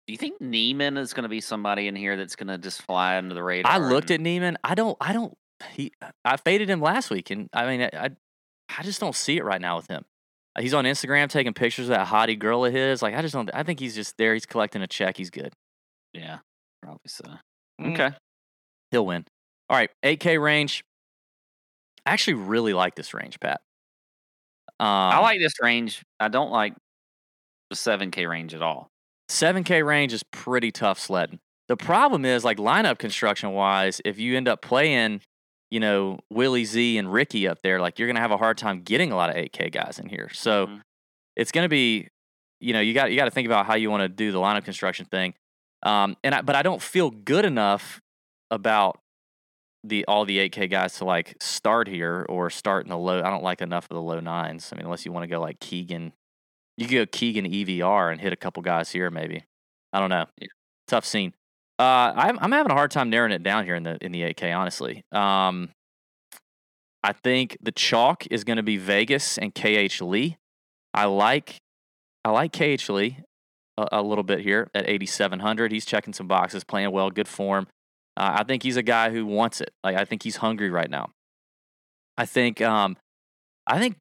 [0.07, 2.83] Do you think Niemann is going to be somebody in here that's going to just
[2.83, 3.73] fly under the radar?
[3.73, 4.59] I looked and- at Niemann.
[4.63, 4.97] I don't.
[5.01, 5.35] I don't.
[5.73, 5.93] He.
[6.25, 8.11] I faded him last week, and I mean, I.
[8.77, 10.05] I just don't see it right now with him.
[10.59, 13.03] He's on Instagram taking pictures of that hottie girl of his.
[13.03, 13.51] Like I just don't.
[13.53, 14.35] I think he's just there.
[14.35, 15.17] He's collecting a check.
[15.17, 15.53] He's good.
[16.13, 16.39] Yeah,
[16.83, 17.25] probably so.
[17.81, 17.93] Mm.
[17.93, 18.17] Okay.
[18.91, 19.25] He'll win.
[19.69, 20.85] All right, 8K range.
[22.07, 23.61] I actually really like this range, Pat.
[24.79, 26.03] Um, I like this range.
[26.21, 26.75] I don't like
[27.71, 28.89] the 7K range at all.
[29.35, 31.41] 7K range is pretty tough sledding.
[31.69, 35.21] The problem is, like lineup construction wise, if you end up playing,
[35.71, 38.83] you know, Willie Z and Ricky up there, like you're gonna have a hard time
[38.83, 40.31] getting a lot of 8K guys in here.
[40.33, 40.81] So Mhm.
[41.37, 42.09] it's gonna be,
[42.61, 44.39] you know, you got you got to think about how you want to do the
[44.39, 45.35] lineup construction thing.
[45.83, 48.01] Um, and I, but I don't feel good enough
[48.51, 49.01] about
[49.83, 53.19] the all the 8K guys to like start here or start in the low.
[53.21, 54.71] I don't like enough of the low nines.
[54.73, 56.13] I mean, unless you want to go like Keegan,
[56.77, 59.45] you could go Keegan EVR and hit a couple guys here maybe.
[59.93, 60.27] I don't know.
[60.41, 60.49] Yeah.
[60.89, 61.33] Tough scene.
[61.79, 64.23] Uh, I'm I'm having a hard time narrowing it down here in the in the
[64.23, 64.57] 8K.
[64.57, 65.71] Honestly, um,
[67.03, 70.37] I think the chalk is going to be Vegas and KH Lee.
[70.93, 71.57] I like
[72.25, 73.19] I like KH Lee
[73.77, 75.73] a, a little bit here at 8700.
[75.73, 77.67] He's checking some boxes, playing well, good form.
[78.17, 79.71] Uh, I think he's a guy who wants it.
[79.83, 81.11] Like I think he's hungry right now.
[82.17, 82.97] I think um,
[83.67, 83.97] I think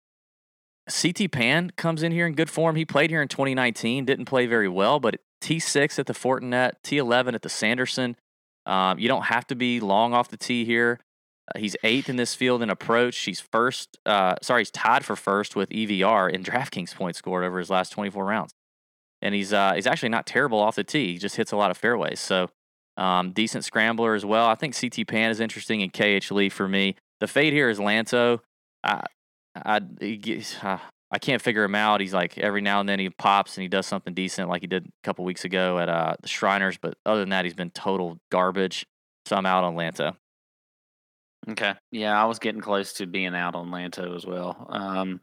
[0.90, 2.76] CT Pan comes in here in good form.
[2.76, 7.36] He played here in 2019, didn't play very well, but T6 at the Fortinet, T11
[7.36, 8.16] at the Sanderson.
[8.66, 11.00] Um, you don't have to be long off the tee here.
[11.54, 13.18] Uh, he's eighth in this field in approach.
[13.20, 13.98] He's first.
[14.06, 17.90] Uh, sorry, he's tied for first with EVR in DraftKings points scored over his last
[17.92, 18.54] 24 rounds,
[19.22, 21.14] and he's uh, he's actually not terrible off the tee.
[21.14, 22.22] He just hits a lot of fairways.
[22.22, 22.50] So
[22.96, 24.48] um, decent scrambler as well.
[24.48, 26.96] I think CT Pan is interesting and KH Lee for me.
[27.20, 28.40] The fade here is Lanto.
[29.56, 30.80] I gets- uh,
[31.12, 32.02] I can't figure him out.
[32.02, 34.68] He's like every now and then he pops and he does something decent, like he
[34.68, 36.78] did a couple weeks ago at uh, the Shriners.
[36.82, 38.86] But other than that, he's been total garbage.
[39.28, 40.16] So I'm out on Lanto.
[41.50, 41.74] Okay.
[41.92, 44.66] Yeah, I was getting close to being out on Lanto as well.
[44.70, 45.22] Um,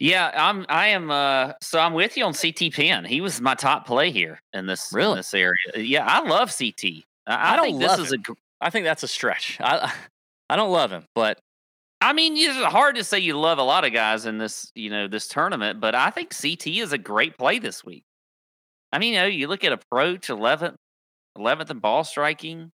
[0.00, 0.64] yeah, I'm.
[0.68, 1.10] I am.
[1.10, 3.04] Uh, so I'm with you on CT Pan.
[3.04, 5.16] He was my top play here in this in Really?
[5.16, 5.54] this area.
[5.76, 7.04] Yeah, I love CT.
[7.26, 8.18] I, I don't think this love is a.
[8.60, 9.58] I think that's a stretch.
[9.60, 9.92] I
[10.48, 11.38] I don't love him, but
[12.02, 14.90] I mean, it's hard to say you love a lot of guys in this, you
[14.90, 18.04] know, this tournament, but I think CT is a great play this week.
[18.92, 20.74] I mean, you know, you look at approach 11th,
[21.38, 22.72] 11th and ball striking.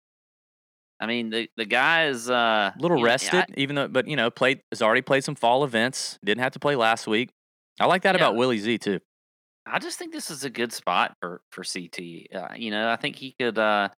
[0.99, 3.87] I mean, the the guy is uh, a little you know, rested, I- even though,
[3.89, 6.17] but you know, played has already played some fall events.
[6.23, 7.31] Didn't have to play last week.
[7.81, 8.21] I like that Yeah.
[8.21, 8.99] about Willie Z too.
[9.65, 12.27] I just think this is a good spot for for CT.
[12.33, 13.89] Uh, you know, I think he could uh,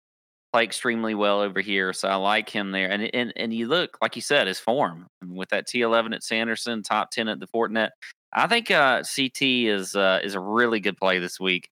[0.58, 2.89] play extremely well over here, so I like him there.
[2.89, 6.15] And and and you look like you said his form I mean, with that T11
[6.15, 7.89] at Sanderson, top 10 at the Fortinet.
[8.34, 11.70] I think uh, CT is uh, is a really good play this week.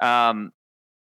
[0.00, 0.52] Um,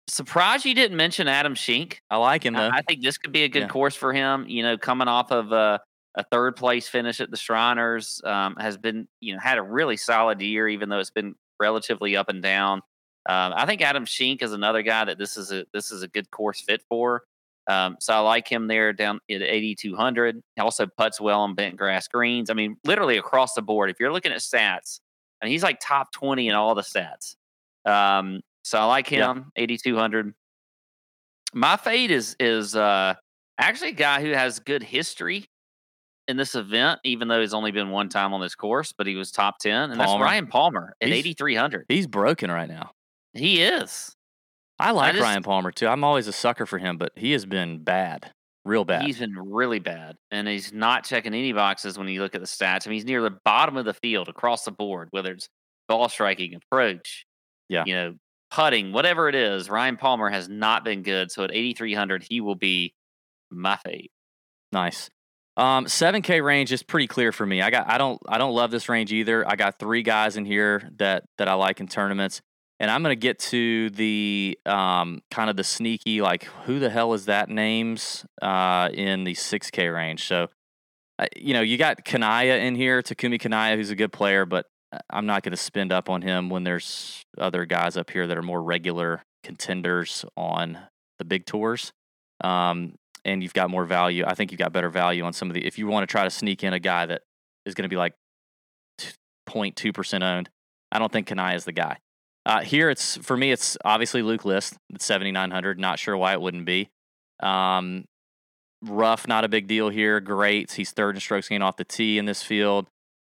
[0.08, 2.00] surprised you didn't mention Adam Schenk.
[2.10, 2.68] I like him though.
[2.68, 3.68] I I think this could be a good Yeah.
[3.68, 4.46] course for him.
[4.48, 5.80] You know, coming off of a,
[6.16, 9.96] a third place finish at the Shriners, um, has been you know had a really
[9.96, 12.82] solid year, even though it's been relatively up and down.
[13.26, 16.08] Um, I think Adam Schenk is another guy that this is a this is a
[16.08, 17.22] good course fit for.
[17.66, 20.42] Um, so I like him there down at 8,200.
[20.54, 22.50] He also puts well on bent grass greens.
[22.50, 23.88] I mean, literally across the board.
[23.88, 25.00] If you're looking at stats,
[25.40, 27.36] and he's like top 20 in all the stats.
[27.86, 29.30] Um, so I like Yeah.
[29.30, 30.34] him, 8,200.
[31.54, 33.14] My fade is is uh,
[33.58, 35.46] actually a guy who has good history
[36.28, 39.14] in this event, even though he's only been one time on this course, but he
[39.14, 41.86] was top 10, and that's Ryan Palmer at 8,300.
[41.88, 42.92] He's broken right now.
[43.34, 44.14] He is.
[44.78, 45.86] I like just- Ryan Palmer too.
[45.86, 48.32] I'm always a sucker for him, but he has been bad,
[48.64, 49.02] real bad.
[49.02, 52.46] He's been really bad, and he's not checking any boxes when you look at the
[52.46, 52.86] stats.
[52.86, 55.48] I mean, he's near the bottom of the field across the board, whether it's
[55.88, 57.24] ball striking, approach,
[57.68, 57.84] Yeah.
[57.86, 58.14] you know,
[58.50, 59.68] putting, whatever it is.
[59.70, 61.30] Ryan Palmer has not been good.
[61.30, 62.94] So at 8,300, he will be
[63.50, 64.10] my fade.
[64.72, 65.08] Nice.
[65.56, 67.62] Um, 7K range is pretty clear for me.
[67.62, 69.48] I got I don't I don't love this range either.
[69.48, 72.40] I got three guys in here that that I like in tournaments.
[72.84, 77.14] And I'm gonna get to the um kind of the sneaky, like who the hell
[77.14, 80.26] is that names uh in the 6K range.
[80.26, 80.48] So
[81.18, 84.66] uh, you know, you got Kanaya in here, Takumi Kanaya, who's a good player, but
[84.92, 88.36] uh, I'm not gonna spend up on him when there's other guys up here that
[88.36, 90.76] are more regular contenders on
[91.18, 91.90] the big tours.
[92.42, 94.24] Um, and you've got more value.
[94.26, 95.66] I think you've got better value on some of the.
[95.66, 97.22] If you want to try to sneak in a guy that
[97.64, 98.12] is going to be like
[99.48, 100.50] 0.2 percent owned,
[100.92, 101.96] I don't think Kanaya is the guy.
[102.46, 103.52] Uh, here, it's for me.
[103.52, 105.78] It's obviously Luke List at 7,900.
[105.78, 106.90] Not sure why it wouldn't be.
[107.40, 108.04] Um,
[108.82, 110.20] rough, not a big deal here.
[110.20, 110.72] Great.
[110.72, 112.86] He's third in strokes gained off the tee in this field,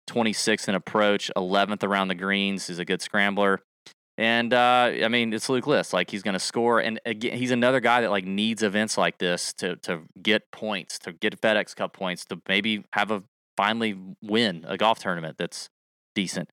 [0.10, 2.68] 26th in approach, 11th around the greens.
[2.68, 3.62] He's a good scrambler.
[4.20, 5.94] And uh, I mean, it's Luke List.
[5.94, 9.20] Like he's going to score, and again, he's another guy that like needs events like
[9.20, 13.24] this to to get points, to get FedEx Cup points, to maybe have a
[13.56, 15.70] finally win a golf tournament that's
[16.16, 16.50] decent.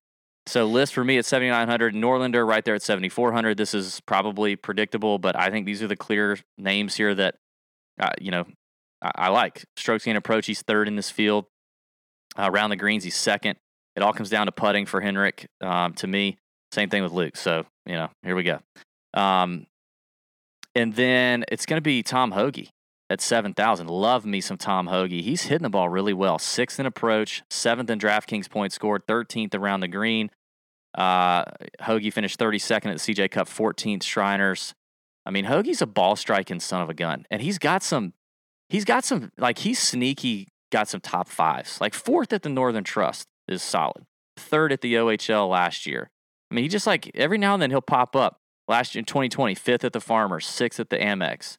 [0.47, 3.57] So List for me at 7,900, Norlander right there at 7,400.
[3.57, 7.35] This is probably predictable, but I think these are the clear names here that,
[7.99, 8.45] uh, you know,
[9.01, 9.65] I, I, like.
[9.75, 11.45] Strokes gain approach, he's third in this field.
[12.37, 13.57] Uh, around the greens, he's second.
[13.95, 16.37] It all comes down to putting for Henrik um, to me.
[16.71, 17.37] Same thing with Luke.
[17.37, 18.59] So, you know, here we go.
[19.13, 19.65] Um,
[20.75, 22.69] and then it's going to be Tom Hoge
[23.15, 23.87] at 7,000.
[23.87, 25.11] Love me some Tom Hoge.
[25.11, 26.37] He's hitting the ball really well.
[26.37, 30.29] Sixth in approach, seventh in DraftKings points scored, 13th around the green.
[30.93, 31.45] Uh,
[31.81, 34.73] Hoge finished 32nd at the CJ Cup, 14th Shriners.
[35.25, 38.13] I mean, Hoge's a ball striking son of a gun, and he's got some.
[38.69, 40.49] He's got some like he's sneaky.
[40.71, 41.79] Got some top fives.
[41.79, 44.03] Like fourth at the Northern Trust is solid.
[44.35, 46.09] Third at the OHL last year.
[46.51, 48.41] I mean, he just like every now and then he'll pop up.
[48.67, 51.57] Last year in 2020, fifth at the Farmers, sixth at the Amex,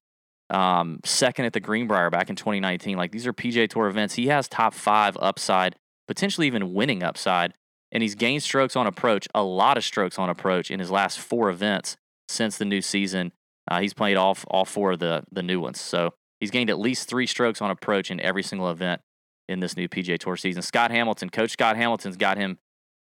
[0.51, 2.97] um, second at the Greenbrier back in 2019.
[2.97, 4.15] Like these are PGA Tour events.
[4.15, 7.55] He has top five upside, potentially even winning upside,
[7.93, 11.19] and he's gained strokes on approach, a lot of strokes on approach in his last
[11.19, 11.97] four events
[12.29, 13.33] since the new season.
[13.69, 16.79] Uh, he's played all all four of the the new ones, so he's gained at
[16.79, 19.01] least three strokes on approach in every single event
[19.49, 20.63] in this new PGA Tour season.
[20.63, 22.59] Scott Hamilton, Coach Scott Hamilton's got him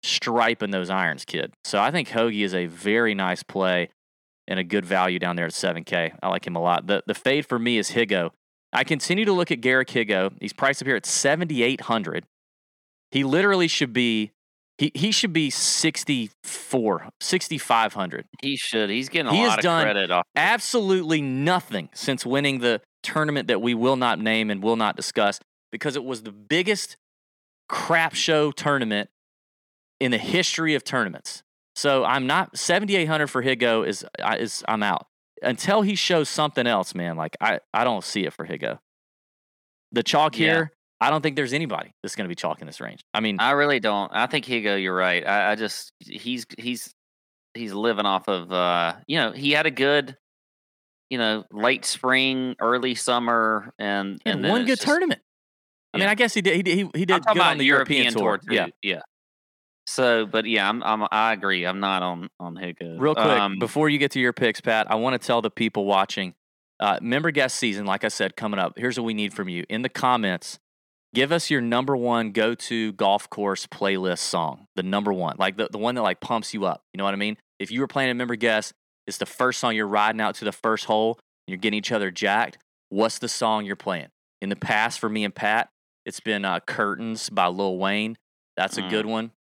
[0.03, 1.55] striping those irons, kid.
[1.65, 3.91] So I think Hoge is a very nice play
[4.49, 6.17] and a good value down there at 7K.
[6.23, 6.87] I like him a lot.
[6.87, 8.31] The the fade for me is Higgo.
[8.73, 10.33] I continue to look at Garrick Higgo.
[10.41, 12.27] He's priced up here at 7,800.
[13.11, 14.33] He literally should be
[14.79, 18.25] he, he should be 64, 6,500.
[18.41, 18.91] He should.
[18.91, 20.25] He's getting a he lot has of done credit off.
[20.35, 25.39] Absolutely nothing since winning the tournament that we will not name and will not discuss
[25.71, 26.97] because it was the biggest
[27.69, 29.11] crap show tournament
[30.01, 31.43] in the history of tournaments.
[31.75, 34.05] So I'm not 7,800 for Higgo is
[34.39, 35.07] is I'm out
[35.43, 37.17] until he shows something else, man.
[37.17, 38.79] Like I I don't see it for Higgo.
[39.93, 40.47] The chalk Yeah.
[40.53, 43.05] here, I don't think there's anybody that's going to be chalk in this range.
[43.15, 44.11] I mean, I really don't.
[44.15, 45.27] I think Higgo, you're right.
[45.27, 46.95] I, I just he's he's
[47.55, 50.17] he's living off of uh you know he had a good
[51.11, 55.21] you know late spring, early summer, and had and one good just- tournament.
[55.95, 56.57] I mean, I guess he did.
[56.57, 56.75] He did.
[56.79, 58.39] He, he did good on the European, tour.
[58.39, 58.55] too.
[58.55, 58.69] Yeah.
[58.81, 59.01] yeah.
[59.87, 61.65] So, but yeah, I'm, I'm I agree.
[61.67, 62.97] I'm not on on Higgo.
[62.99, 65.51] Real quick, Um, before you get to your picks, Pat, I want to tell the
[65.51, 66.35] people watching,
[66.81, 68.75] uh, member guest season, like I said, coming up.
[68.77, 70.59] Here's what we need from you in the comments.
[71.15, 75.57] Give us your number one go to golf course playlist song, the number one, like
[75.59, 76.83] the, the one that like pumps you up.
[76.95, 77.37] You know what I mean?
[77.59, 78.73] If you were playing a member guest,
[79.07, 81.93] it's the first song you're riding out to the first hole, and you're getting each
[81.93, 82.57] other jacked.
[82.89, 84.09] What's the song you're playing?
[84.41, 85.69] In the past, for me and Pat,
[86.07, 88.17] it's been uh, "Curtains" by Lil Wayne.
[88.57, 88.91] That's a Mm.
[88.91, 89.33] good one.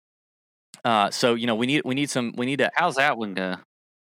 [0.84, 3.34] Uh, so you know we need we need some we need to how's that one
[3.34, 3.56] go?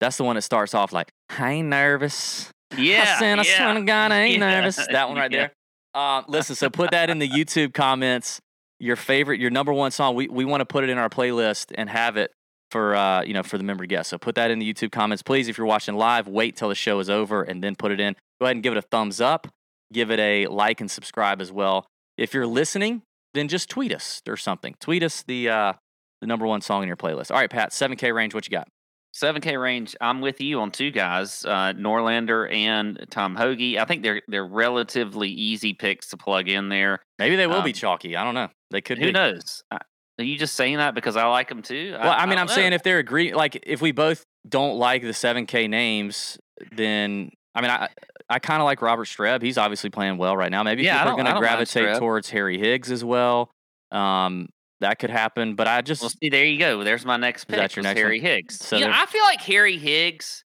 [0.00, 2.50] that's the one that starts off like, I ain't nervous.
[2.76, 3.74] Yeah, I said, I swear yeah.
[3.74, 4.76] to God, I ain't Yeah, nervous.
[4.76, 5.38] That one right yeah.
[5.38, 5.52] there.
[5.94, 8.40] Uh, listen, so put that in the YouTube comments.
[8.78, 10.14] Your favorite, your number one song.
[10.14, 12.30] We we want to put it in our playlist and have it
[12.70, 14.10] for uh, you know for the member guests.
[14.10, 15.48] So put that in the YouTube comments, please.
[15.48, 18.16] If you're watching live, wait till the show is over and then put it in.
[18.40, 19.48] Go ahead and give it a thumbs up.
[19.92, 21.86] Give it a like and subscribe as well.
[22.16, 23.02] If you're listening,
[23.34, 24.76] then just tweet us or something.
[24.80, 25.72] Tweet us the uh,
[26.20, 27.30] the number one song in your playlist.
[27.30, 28.34] All right, Pat, 7K range.
[28.34, 28.68] What you got?
[29.14, 29.96] 7K range.
[30.00, 33.76] I'm with you on two guys, uh, Norlander and Tom Hoge.
[33.76, 37.00] I think they're they're relatively easy picks to plug in there.
[37.18, 38.16] Maybe they will be Um, chalky.
[38.16, 38.48] I don't know.
[38.70, 39.12] They could Who be.
[39.12, 39.64] knows?
[39.70, 39.78] I-
[40.20, 41.96] Are you just saying that because I like them too?
[42.00, 45.02] Well, I mean, I'm don't saying if they're agree, like if we both don't like
[45.02, 46.38] the 7K names,
[46.70, 47.88] then I mean, I
[48.28, 49.42] I kind of like Robert Streb.
[49.42, 50.62] He's obviously playing well right now.
[50.62, 53.50] Maybe yeah, people are going to gravitate towards Harry Higgs as well.
[53.90, 56.82] Um, that could happen, but I just Well, see, there you go.
[56.84, 57.58] There's my next pick.
[57.58, 58.26] that your next Harry one?
[58.26, 58.58] Higgs.
[58.58, 60.44] So you know, I feel like Harry Higgs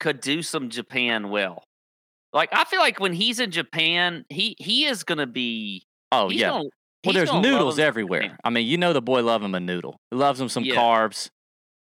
[0.00, 1.62] could do some Japan well.
[2.32, 5.84] Like I feel like when he's in Japan, he he is going to be.
[6.12, 6.50] oh yeah.
[6.50, 6.64] Gonna,
[7.04, 8.22] well, there's noodles everywhere.
[8.22, 8.36] Japan.
[8.44, 9.96] I mean, you know the boy love him a noodle.
[10.10, 10.74] He loves him some Yeah.
[10.74, 11.30] carbs.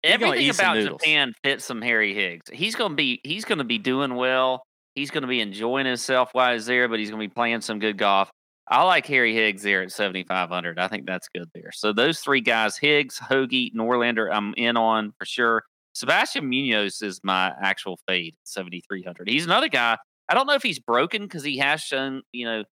[0.02, 0.76] He's Everything about.
[0.78, 2.48] Japan fits some Harry Higgs.
[2.52, 4.62] He's going to be he's going to be doing well.
[4.94, 7.60] He's going to be enjoying himself while he's there, but he's going to be playing
[7.60, 8.30] some good golf.
[8.70, 10.78] I like Harry Higgs there at 7,500.
[10.78, 11.72] I think that's good there.
[11.72, 15.64] So those three guys, Higgs, Hoge, Norlander, I'm in on for sure.
[15.92, 19.28] Sebastian Munoz is my actual fade, 7,300.
[19.28, 19.98] He's another guy.
[20.28, 22.64] I don't know if he's broken because he has shown, you know,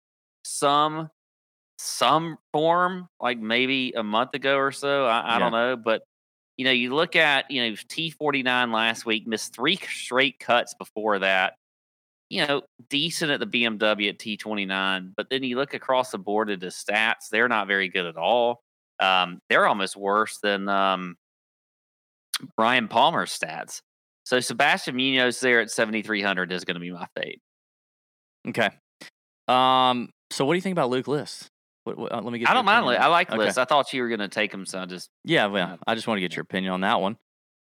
[0.43, 1.09] some
[1.79, 5.05] some form, like maybe a month ago or so.
[5.05, 6.03] I, I don't know, but
[6.57, 10.39] you know, you look at you know T forty nine last week, missed three straight
[10.39, 11.53] cuts before that.
[12.29, 16.49] You know, decent at the BMW at T29, but then you look across the board
[16.49, 18.63] at his stats, they're not very good at all.
[18.99, 21.15] Um, they're almost worse than um,
[22.57, 23.81] Ryan Palmer's stats.
[24.25, 27.39] So Sebastian Munoz there at 7,300 is going to be my fade.
[28.49, 28.69] Okay.
[29.47, 30.09] Um.
[30.31, 31.49] So what do you think about Luke List?
[31.85, 32.49] What, what, uh, let me get.
[32.49, 32.85] I don't mind.
[32.85, 33.37] Li- I like Okay.
[33.37, 33.57] List.
[33.57, 36.05] I thought you were going to take him, so I just Yeah, well, I just
[36.07, 37.15] want to get your opinion on that one.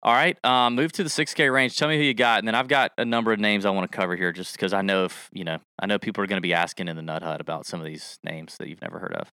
[0.04, 1.78] All right, um, move to the 6K range.
[1.78, 3.90] Tell me who you got, and then I've got a number of names I want
[3.90, 6.36] to cover here, just because I know if you know, I know people are going
[6.36, 8.98] to be asking in the Nut Hut about some of these names that you've never
[8.98, 9.32] heard of.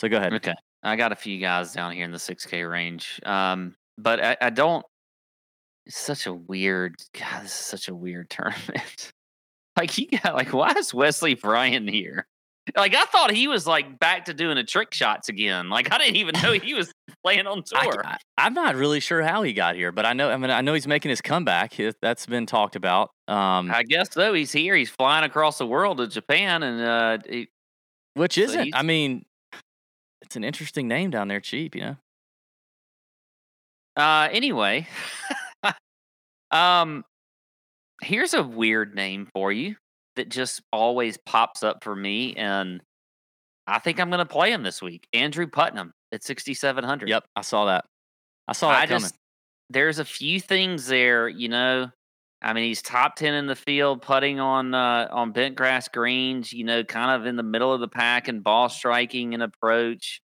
[0.00, 0.34] So go ahead.
[0.34, 0.54] Okay.
[0.82, 3.20] I got a few guys down here in the 6K range.
[3.24, 4.84] Um, but I, I don't.
[5.86, 6.96] It's such a weird.
[7.18, 9.12] God, this is such a weird tournament.
[9.76, 12.26] like, you got, like, why is Wesley Bryan here?
[12.76, 15.68] Like, I thought he was, like, back to doing the trick shots again.
[15.68, 16.90] Like, I didn't even know he was
[17.22, 18.02] playing on tour.
[18.06, 20.30] I, am not really sure how he got here, but I know.
[20.30, 21.74] I mean, I know he's making his comeback.
[22.00, 23.10] That's been talked about.
[23.28, 24.32] Um, I guess so.
[24.32, 24.74] He's here.
[24.74, 27.48] He's flying across the world to Japan, and uh, he,
[28.14, 28.64] which isn't.
[28.64, 29.26] he's- I mean,
[30.22, 31.74] it's an interesting name down there, cheap.
[31.74, 31.96] You know.
[33.96, 34.88] Uh, anyway,
[36.50, 37.04] um,
[38.02, 39.76] here's a weird name for you
[40.16, 42.82] that just always pops up for me, and
[43.66, 45.08] I think I'm going to play him this week.
[45.12, 47.08] Andrew Putnam at 6,700.
[47.08, 47.84] Yep, I saw that.
[48.46, 49.00] I saw that I coming.
[49.00, 49.14] just
[49.70, 51.90] there's a few things there, you know.
[52.42, 56.52] I mean, he's top ten in the field, putting on uh, on bent grass greens.
[56.52, 60.20] You know, kind of in the middle of the pack and ball striking and approach.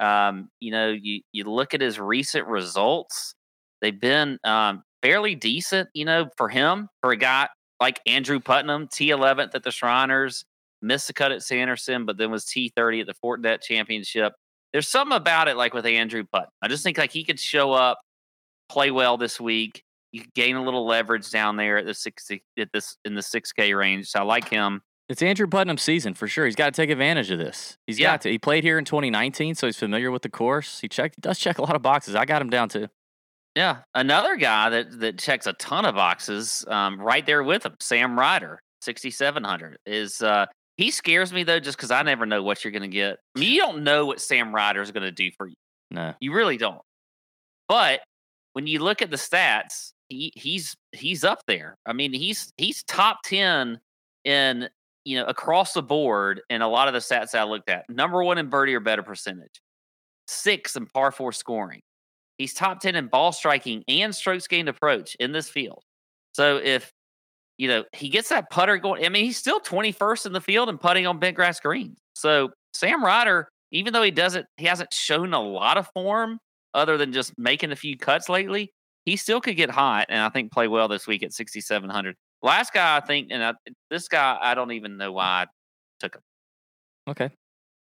[0.00, 3.34] Um, you know, you you look at his recent results;
[3.80, 5.88] they've been um, fairly decent.
[5.94, 7.48] You know, for him, for a guy
[7.80, 10.44] like Andrew Putnam, T11th at the Shriners,
[10.82, 14.32] missed the cut at Sanderson, but then was T30 at the Fortinet Championship.
[14.72, 16.50] There's something about it, like with Andrew Putnam.
[16.62, 17.98] I just think like he could show up,
[18.68, 19.82] play well this week.
[20.12, 23.22] You could gain a little leverage down there at the sixty at this in the
[23.22, 24.08] six K range.
[24.08, 24.82] So I like him.
[25.08, 26.44] It's Andrew Putnam's season for sure.
[26.46, 27.76] He's got to take advantage of this.
[27.86, 28.12] He's Yeah.
[28.12, 28.30] got to.
[28.30, 30.78] He played here in 2019, so he's familiar with the course.
[30.80, 32.14] He checked, he does check a lot of boxes.
[32.14, 32.88] I got him down too.
[33.56, 37.74] Yeah, another guy that that checks a ton of boxes, um, right there with him,
[37.80, 40.22] Sam Ryder, sixty seven hundred is.
[40.22, 40.46] Uh,
[40.76, 43.18] he scares me though, just because I never know what you're going to get.
[43.36, 45.54] I mean, you don't know what Sam Ryder is going to do for you.
[45.90, 46.80] No, You really don't.
[47.68, 48.00] But
[48.54, 51.76] when you look at the stats, he he's he's up there.
[51.84, 53.78] I mean, he's he's top ten
[54.24, 54.68] in
[55.04, 57.84] you know across the board in a lot of the stats I looked at.
[57.90, 59.60] Number one in birdie or better percentage,
[60.28, 61.82] six in par four scoring.
[62.40, 65.82] He's top ten in ball striking and strokes gained approach in this field.
[66.32, 66.90] So if
[67.58, 70.40] you know he gets that putter going, I mean, he's still twenty first in the
[70.40, 71.98] field and putting on bent grass greens.
[72.14, 76.38] So Sam Ryder, even though he doesn't, he hasn't shown a lot of form
[76.72, 78.70] other than just making a few cuts lately.
[79.04, 82.16] He still could get hot, and I think play well this week at 6,700.
[82.40, 83.52] Last guy, I think, and I,
[83.90, 85.46] this guy, I don't even know why I
[85.98, 86.22] took him,
[87.06, 87.30] okay,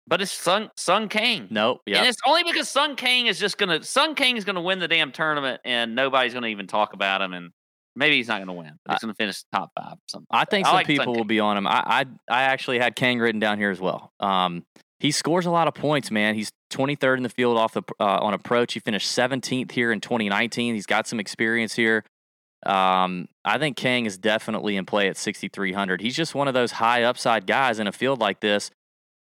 [0.10, 1.48] but it's Sung Sung Kang.
[1.50, 4.62] no, yeah, And it's only because Sung Kang is just gonna Sung Kang is gonna
[4.62, 7.52] win the damn tournament, and nobody's gonna even talk about him, and
[7.96, 9.94] maybe he's not gonna win, but he's gonna finish top five.
[9.94, 10.28] Or something.
[10.32, 11.28] I think I some like Sung people will Kang.
[11.28, 11.68] be on him.
[11.68, 14.12] I, I I actually had Kang written down here as well.
[14.20, 14.66] Um,
[15.00, 16.36] he scores a lot of points, man.
[16.36, 18.74] He's 23rd in the field off the uh, on approach.
[18.74, 20.76] He finished 17th here in 2019.
[20.76, 22.04] He's got some experience here.
[22.66, 26.02] Um, I think Kang is definitely in play at 6,300.
[26.02, 28.72] He's just one of those high upside guys in a field like this.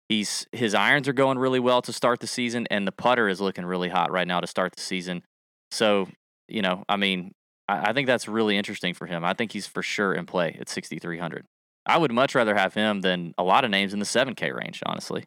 [0.09, 3.41] He's his irons are going really well to start the season, and the putter is
[3.41, 5.23] looking really hot right now to start the season.
[5.71, 6.09] So,
[6.49, 7.33] you know, I mean,
[7.69, 9.23] I, I think that's really interesting for him.
[9.23, 11.45] I think he's for sure in play at 6,300.
[11.85, 14.83] I would much rather have him than a lot of names in the 7K range,
[14.87, 15.25] honestly.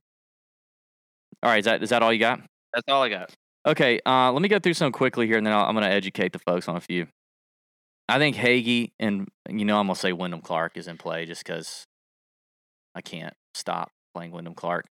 [1.44, 2.42] All right, is that is that all you got?
[2.74, 3.32] That's all I got.
[3.68, 5.92] Okay, uh, let me go through some quickly here, and then I'll, I'm going to
[5.94, 7.08] educate the folks on a few.
[8.10, 11.26] I think Hagy and you know I'm going to say Wyndham Clark is in play
[11.26, 11.86] just because
[12.96, 14.86] I can't stop playing Wyndham Clark.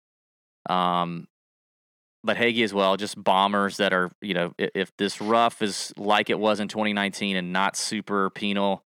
[0.69, 1.27] Um,
[2.23, 5.93] but Hagy as well, just bombers that are you know if, if this rough is
[5.97, 8.83] like it was in 2019 and not super penal,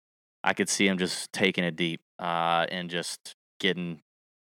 [0.42, 4.00] I could see him just taking it deep uh, and just getting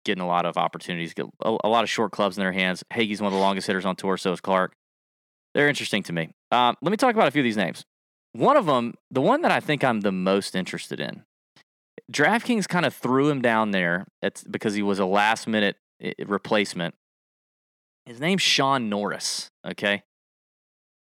[0.06, 2.84] getting a lot of opportunities, get a, a lot of short clubs in their hands.
[2.90, 4.74] Hagy's one of the longest hitters on tour, so is Clark.
[5.54, 6.30] They're interesting to me.
[6.52, 7.84] Um, let me talk about a few of these names.
[8.34, 11.24] One of them, the one that I think I'm the most interested in,
[12.12, 15.78] DraftKings kind of threw him down there it's because he was a last minute
[16.26, 16.96] replacement.
[18.06, 19.50] His name's Shaun Norris.
[19.66, 20.04] Okay.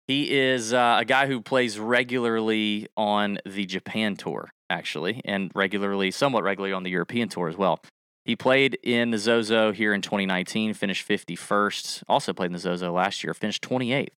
[0.08, 6.12] He is uh, a guy who plays regularly on the Japan tour, actually, and regularly,
[6.12, 7.82] somewhat regularly on the European tour as well.
[8.26, 12.04] He played in the Zozo here in 2019, finished 51st.
[12.08, 14.10] Also played in the Zozo last year, finished 28th.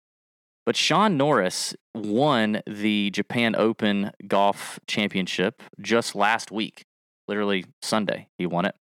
[0.66, 6.84] But Shaun Norris won the Japan Open Golf Championship just last week.
[7.28, 8.74] Literally Sunday, he won it.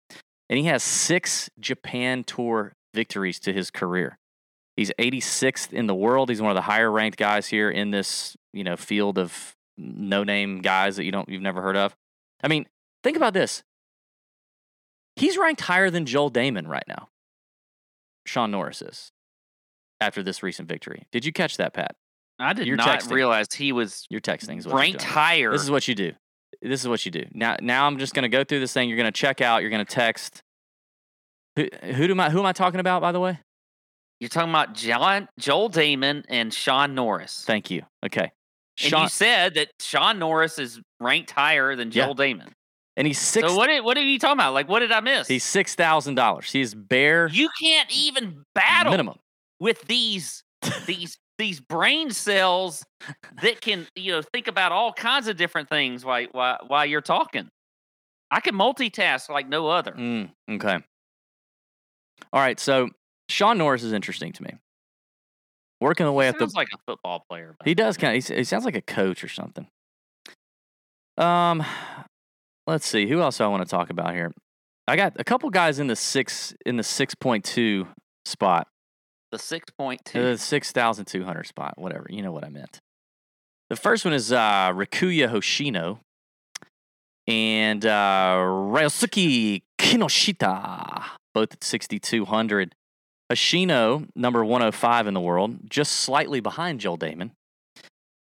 [0.48, 4.18] And he has six Japan Tour victories to his career.
[4.76, 6.28] He's 86th in the world.
[6.28, 10.24] He's one of the higher ranked guys here in this, you know, field of no
[10.24, 11.94] name guys that you don't you've never heard of.
[12.42, 12.66] I mean,
[13.02, 13.62] think about this.
[15.16, 17.08] He's ranked higher than Joel Dahmen right now.
[18.26, 19.12] Shaun Norris is
[20.00, 21.06] after this recent victory.
[21.12, 21.94] Did you catch that, Pat?
[22.38, 23.12] I did You're not texting.
[23.12, 24.58] realize he was You're texting.
[24.58, 25.52] Is what you're ranked higher.
[25.52, 26.12] This is what you do.
[26.62, 27.24] This is what you do.
[27.32, 28.88] Now, now I'm just going to go through this thing.
[28.88, 29.60] You're going to check out.
[29.62, 30.42] You're going to text.
[31.56, 32.30] Who, who am I?
[32.30, 33.02] Who am I talking about?
[33.02, 33.38] By the way,
[34.20, 37.44] You're talking about John, Joel Dahmen and Shaun Norris.
[37.46, 37.82] thank you.
[38.04, 38.30] Okay,
[38.82, 42.06] and you said that Shaun Norris is ranked higher than Yeah.
[42.06, 42.48] Joel Dahmen.
[42.96, 43.46] and he's six.
[43.48, 43.66] So what?
[43.66, 44.54] Did, what are you talking about?
[44.54, 45.26] Like, what did I miss?
[45.28, 46.50] He's six thousand dollars.
[46.52, 49.18] He's bare you can't even battle minimum.
[49.60, 50.42] With these
[50.86, 52.84] these these brain cells
[53.42, 57.00] that can you know think about all kinds of different things while while, while you're
[57.00, 57.48] talking.
[58.30, 59.92] I can multitask like no other.
[59.92, 60.78] Mm, okay.
[62.32, 62.60] All right.
[62.60, 62.88] So
[63.28, 64.50] Shaun Norris is interesting to me.
[65.80, 67.54] Working away at the Sounds like a football player.
[67.58, 68.24] but- He does kind of.
[68.36, 69.66] He sounds like a coach or something.
[71.18, 71.64] Um,
[72.66, 74.32] let's see who else I want to talk about here.
[74.86, 77.88] I got a couple guys in the six in the six point two
[78.24, 78.68] spot,
[79.30, 80.22] the six point two.
[80.22, 82.06] the six thousand two hundred spot, whatever.
[82.08, 82.80] You know what I meant.
[83.68, 85.98] The first one is uh, Rikuya Hoshino
[87.26, 91.04] and uh, Ryosuke Kinoshita,
[91.34, 92.74] both at sixty two hundred.
[93.30, 97.30] Hoshino, number 105 in the world, just slightly behind Joel Dahmen.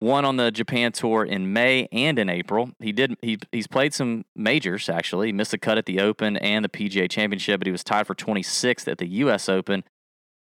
[0.02, 2.72] Won on the Japan tour in May and in April.
[2.80, 5.28] He did he he's played some majors actually.
[5.28, 8.06] He missed a cut at the Open and the PGA Championship, but he was tied
[8.06, 9.84] for 26th at the US Open.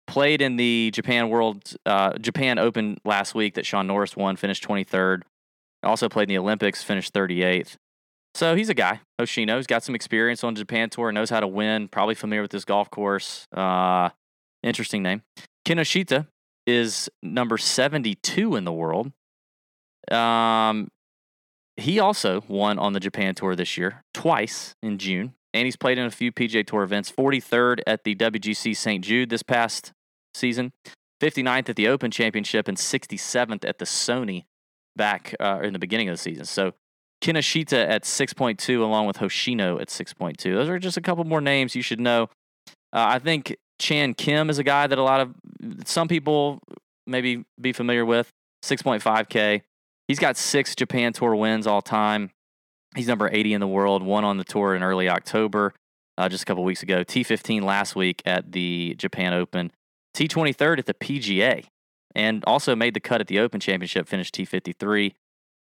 [0.10, 4.68] Played in the Japan World uh, Japan Open last week that Shaun Norris won, finished
[4.68, 5.22] 23rd.
[5.84, 7.76] Also played in the Olympics, finished 38th.
[8.36, 9.02] So he's a guy.
[9.20, 9.58] Oshino.
[9.58, 12.66] He's got some experience on Japan tour, knows how to win, probably familiar with this
[12.66, 13.48] golf course.
[13.56, 14.10] Uh,
[14.64, 15.24] Interesting name.
[15.66, 16.28] Kinoshita
[16.68, 19.12] is number 72 in the world.
[20.12, 20.90] Um,
[21.78, 25.98] he also won on the Japan Tour this year, twice in June, and he's played
[25.98, 27.12] in a few PGA Tour events.
[27.12, 29.04] 43rd at the WGC St.
[29.04, 29.94] Jude this past
[30.34, 30.72] season,
[31.22, 34.46] 59th at the Open Championship, and 67th at the Sony
[34.96, 36.46] back uh, in the beginning of the season.
[36.46, 36.74] So
[37.22, 40.42] Kinoshita at 6.2, along with Hoshino at 6.2.
[40.42, 42.30] Those are just a couple more names you should know.
[42.94, 45.36] Uh, I think Chan Kim is a guy that a lot of
[45.86, 46.60] some people
[47.06, 48.30] maybe be familiar with.
[48.64, 49.62] 6.5K.
[50.08, 52.32] He's got six Japan Tour wins all time.
[52.96, 55.74] He's number 80 in the world, one on the tour in early October,
[56.18, 57.04] uh, just a couple weeks ago.
[57.04, 59.72] T15 last week at the Japan Open.
[60.20, 61.66] T23rd at the PGA,
[62.14, 65.14] and also made the cut at the Open Championship, finished T53.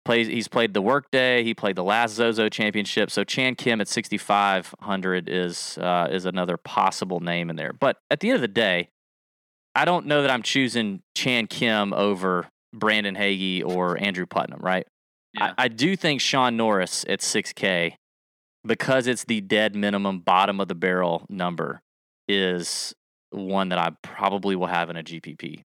[0.05, 1.45] Plays, he's played the Workday.
[1.45, 3.11] He played the last Zozo Championship.
[3.11, 7.75] So Chan Kim at 6,500 is uh, is another possible name in there.
[7.75, 8.89] But at the end of the day,
[9.75, 14.61] I don't know that I'm choosing Chan Kim over Brandon Hagy or Andrew Putnam.
[14.61, 14.87] Right?
[15.35, 15.53] Yeah.
[15.59, 17.97] I, I do think Shaun Norris at 6K
[18.65, 21.83] because it's the dead minimum bottom of the barrel number
[22.29, 22.95] is
[23.31, 25.63] one that I probably will have in a GPP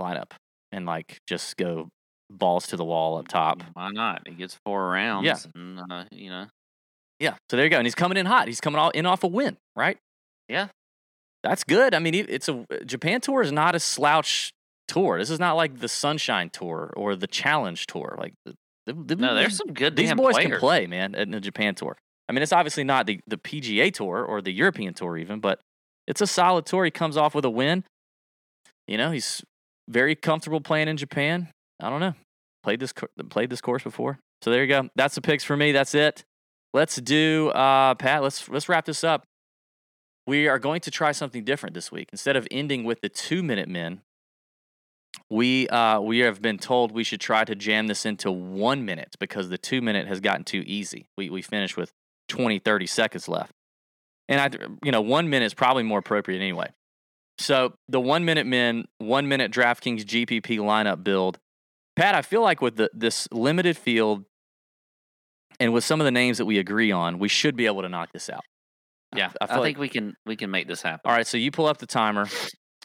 [0.00, 0.32] lineup
[0.72, 1.88] and like just go
[2.30, 3.62] balls to the wall up top.
[3.72, 4.22] Why not?
[4.26, 5.24] He gets four rounds.
[5.26, 5.36] Yeah.
[5.54, 6.46] And, uh, you know,
[7.18, 7.34] Yeah.
[7.50, 7.78] So there you go.
[7.78, 8.46] And he's coming in hot.
[8.48, 9.96] He's coming all in off a win, right?
[10.48, 10.68] Yeah.
[11.42, 11.94] That's good.
[11.94, 14.52] I mean, it's a Japan tour is not a slouch
[14.88, 15.18] tour.
[15.18, 18.16] This is not like the Sunshine Tour or the Challenge Tour.
[18.18, 18.54] Like, the,
[18.86, 20.50] the, the- no, there's some good these boys players.
[20.50, 21.96] can play, man, in the Japan tour.
[22.28, 25.60] I mean, it's obviously not the, the PGA tour or the European tour, even, but
[26.08, 26.84] it's a solid tour.
[26.84, 27.84] He comes off with a win.
[28.88, 29.44] You know, he's
[29.88, 31.48] very comfortable playing in Japan.
[31.80, 32.14] I don't know.
[32.64, 32.94] Played this
[33.28, 34.18] played this course before.
[34.42, 34.88] So there you go.
[34.96, 35.70] That's the picks for me.
[35.70, 36.24] That's it.
[36.72, 39.24] Let's do uh Pat, let's let's wrap this up.
[40.26, 42.08] We are going to try something different this week.
[42.12, 44.02] Instead of ending with the 2-minute men,
[45.30, 49.14] we uh we have been told we should try to jam this into 1 minute
[49.20, 51.06] because the 2 minute has gotten too easy.
[51.18, 51.92] We we finished with
[52.28, 53.52] 20 30 seconds left.
[54.28, 54.50] And I
[54.84, 56.68] you know, 1 minute is probably more appropriate anyway.
[57.38, 61.38] So, the 1 minute men, 1 minute DraftKings GPP lineup build.
[61.96, 64.24] Pat, I feel like with the, this limited field
[65.60, 67.88] and with some of the names that we agree on, we should be able to
[67.88, 68.42] knock this out.
[69.16, 71.00] Yeah, I I, like- think we can we can make this happen.
[71.04, 72.26] All right, so you pull up the timer.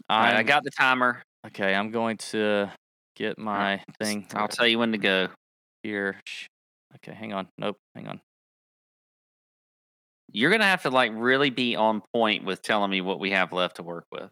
[0.10, 1.22] All right, I got the timer.
[1.48, 2.72] Okay, I'm going to
[3.16, 5.28] get my thing I'll tell you when to go.
[5.84, 6.20] here.
[6.96, 7.50] Okay, hang on.
[7.58, 8.22] Nope, hang on.
[10.32, 13.54] You're gonna have to like really be on point with telling me what we have
[13.54, 14.30] left to work with.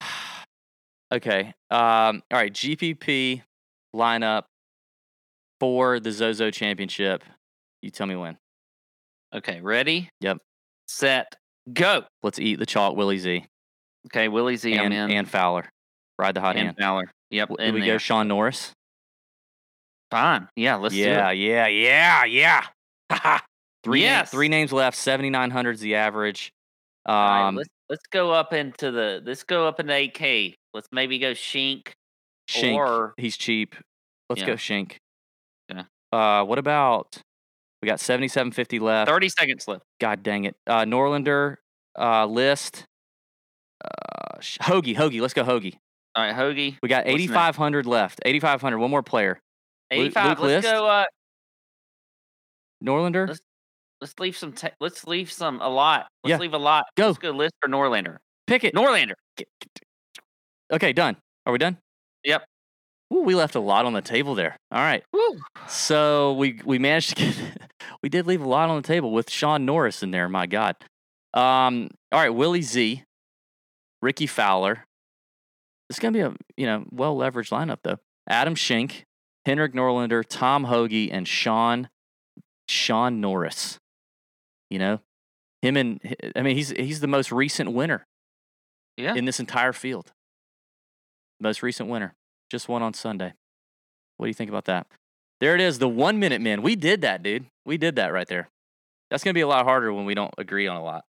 [1.10, 1.54] Okay.
[1.70, 3.40] Um, all right, GPP
[3.96, 4.42] lineup
[5.58, 7.24] for the Zozo Championship.
[7.80, 8.36] You tell me when.
[9.34, 10.10] Okay, ready?
[10.20, 10.36] Yep.
[10.86, 11.34] Set,
[11.72, 12.04] go.
[12.22, 13.46] Let's eat the chalk, Willie Z
[14.06, 15.18] Okay, Willie Z, I'm and, in.
[15.18, 15.70] and Fowler.
[16.18, 16.76] Ride the hot and hand.
[16.78, 17.10] Fowler.
[17.30, 17.48] Yep.
[17.58, 17.94] Do we there.
[17.94, 18.72] go Shaun Norris?
[20.10, 20.48] Fine.
[20.56, 21.38] Yeah, let's yeah, do it.
[21.42, 22.62] yeah, yeah, yeah.
[23.10, 23.38] yeah.
[23.84, 24.30] three, Yes.
[24.30, 24.96] three names left.
[24.96, 26.52] Seventy nine hundred is the average.
[27.06, 30.54] Um, right, let's let's go up into the let's go up into 8K.
[30.74, 31.94] Let's maybe go Schenk.
[32.46, 32.76] Schenk.
[32.76, 33.74] or- he's cheap.
[34.28, 34.98] Let's go Schenk.
[35.70, 35.84] Yeah.
[36.12, 37.18] Uh, what about?
[37.82, 39.08] We got seventy seven fifty left.
[39.10, 39.84] 30 seconds left.
[40.00, 40.56] God dang it.
[40.66, 41.56] Uh, Norlander,
[41.98, 42.84] uh, list.
[43.84, 45.20] Uh, Hoge, Hoge.
[45.20, 45.76] Let's go Hoge.
[46.14, 46.76] All right, Hoge.
[46.82, 48.20] We got eighty five hundred left.
[48.24, 48.78] Eighty five hundred.
[48.78, 49.38] One more player.
[49.90, 50.24] Luke- 85.
[50.28, 50.74] Luke let's List?
[50.74, 51.04] go uh
[52.84, 53.28] Norlander.
[53.28, 53.40] Let's-
[54.00, 56.08] let's leave some te- let's leave some a lot.
[56.24, 56.38] Let's Yeah.
[56.38, 56.84] leave a lot.
[56.96, 57.06] Go.
[57.08, 58.18] Let's go list for Norlander.
[58.46, 58.74] Pick it.
[58.74, 59.14] Norlander.
[60.72, 61.16] Okay, done.
[61.46, 61.78] Are we done?
[62.24, 62.44] Yep.
[63.12, 64.56] Ooh, we left a lot on the table there.
[64.70, 65.02] All right.
[65.12, 65.38] Woo.
[65.66, 67.34] So we we managed to get
[68.02, 70.28] we did leave a lot on the table with Shaun Norris in there.
[70.28, 70.76] My God.
[71.34, 71.88] Um.
[72.12, 73.02] All right, Willie Z,
[74.02, 74.84] Rickie Fowler.
[75.90, 77.98] It's gonna be a you know well leveraged lineup though.
[78.28, 79.04] Adam Schenk,
[79.48, 81.88] Henrik Norlander, Tom Hoge, and Shaun
[82.68, 83.78] Shaun Norris.
[84.68, 85.00] You know,
[85.62, 86.00] him and
[86.36, 88.06] I mean he's he's the most recent winner
[88.98, 89.14] Yeah.
[89.14, 90.12] in this entire field.
[91.40, 92.14] Most recent winner.
[92.50, 93.32] Just won on Sunday.
[94.18, 94.86] What do you think about that?
[95.40, 96.60] There it is, the one minute man.
[96.60, 97.46] We did that, dude.
[97.64, 98.50] We did that right there.
[99.10, 101.04] That's gonna be a lot harder when we don't agree on a lot.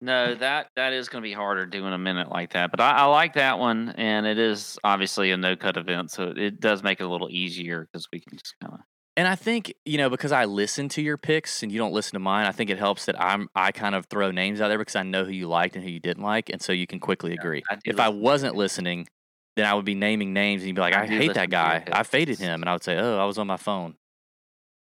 [0.00, 2.70] No, that that is going to be harder doing a minute like that.
[2.70, 6.32] But I, I like that one, and it is obviously a no cut event, so
[6.36, 8.80] it does make it a little easier because we can just kind of.
[9.16, 12.12] And I think, you know, because I listen to your picks and you don't listen
[12.12, 14.78] to mine, I think it helps that I'm I kind of throw names out there
[14.78, 17.00] because I know who you liked and who you didn't like, and so you can
[17.00, 17.64] quickly agree.
[17.68, 19.08] I if I listen your wasn't listening,
[19.56, 21.82] then I would be naming names and you'd be like, I I, hate that guy.
[21.90, 23.96] I faded him, and I would say, Oh, I was on my phone.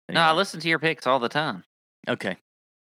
[0.08, 1.66] No, I listen to your picks all the time.
[2.08, 2.38] Okay.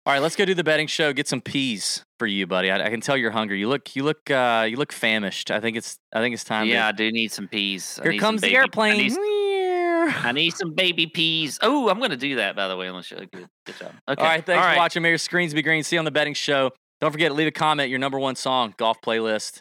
[0.08, 1.12] All right, let's go do the betting show.
[1.12, 2.70] Get some peas for you, buddy.
[2.70, 3.60] I, I can tell you're hungry.
[3.60, 5.50] You look, you look, uh, you look famished.
[5.50, 6.66] I think it's, I think it's time.
[6.66, 8.00] yeah, I do need some peas.
[8.00, 8.96] I here comes the baby- I airplane.
[8.96, 11.58] need, I need some baby peas.
[11.60, 13.18] Oh, I'm going to do that by the way on the show.
[13.18, 13.92] Good, good job.
[14.08, 14.22] Okay.
[14.22, 15.02] All right, thanks all for watching.
[15.02, 15.82] May your screens be green.
[15.82, 16.70] See you on the betting show.
[17.02, 17.90] Don't forget, to leave a comment.
[17.90, 19.60] Your number one song, golf playlist.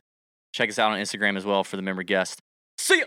[0.53, 2.39] Check us out on Instagram as well for the member guest.
[2.77, 3.05] See ya.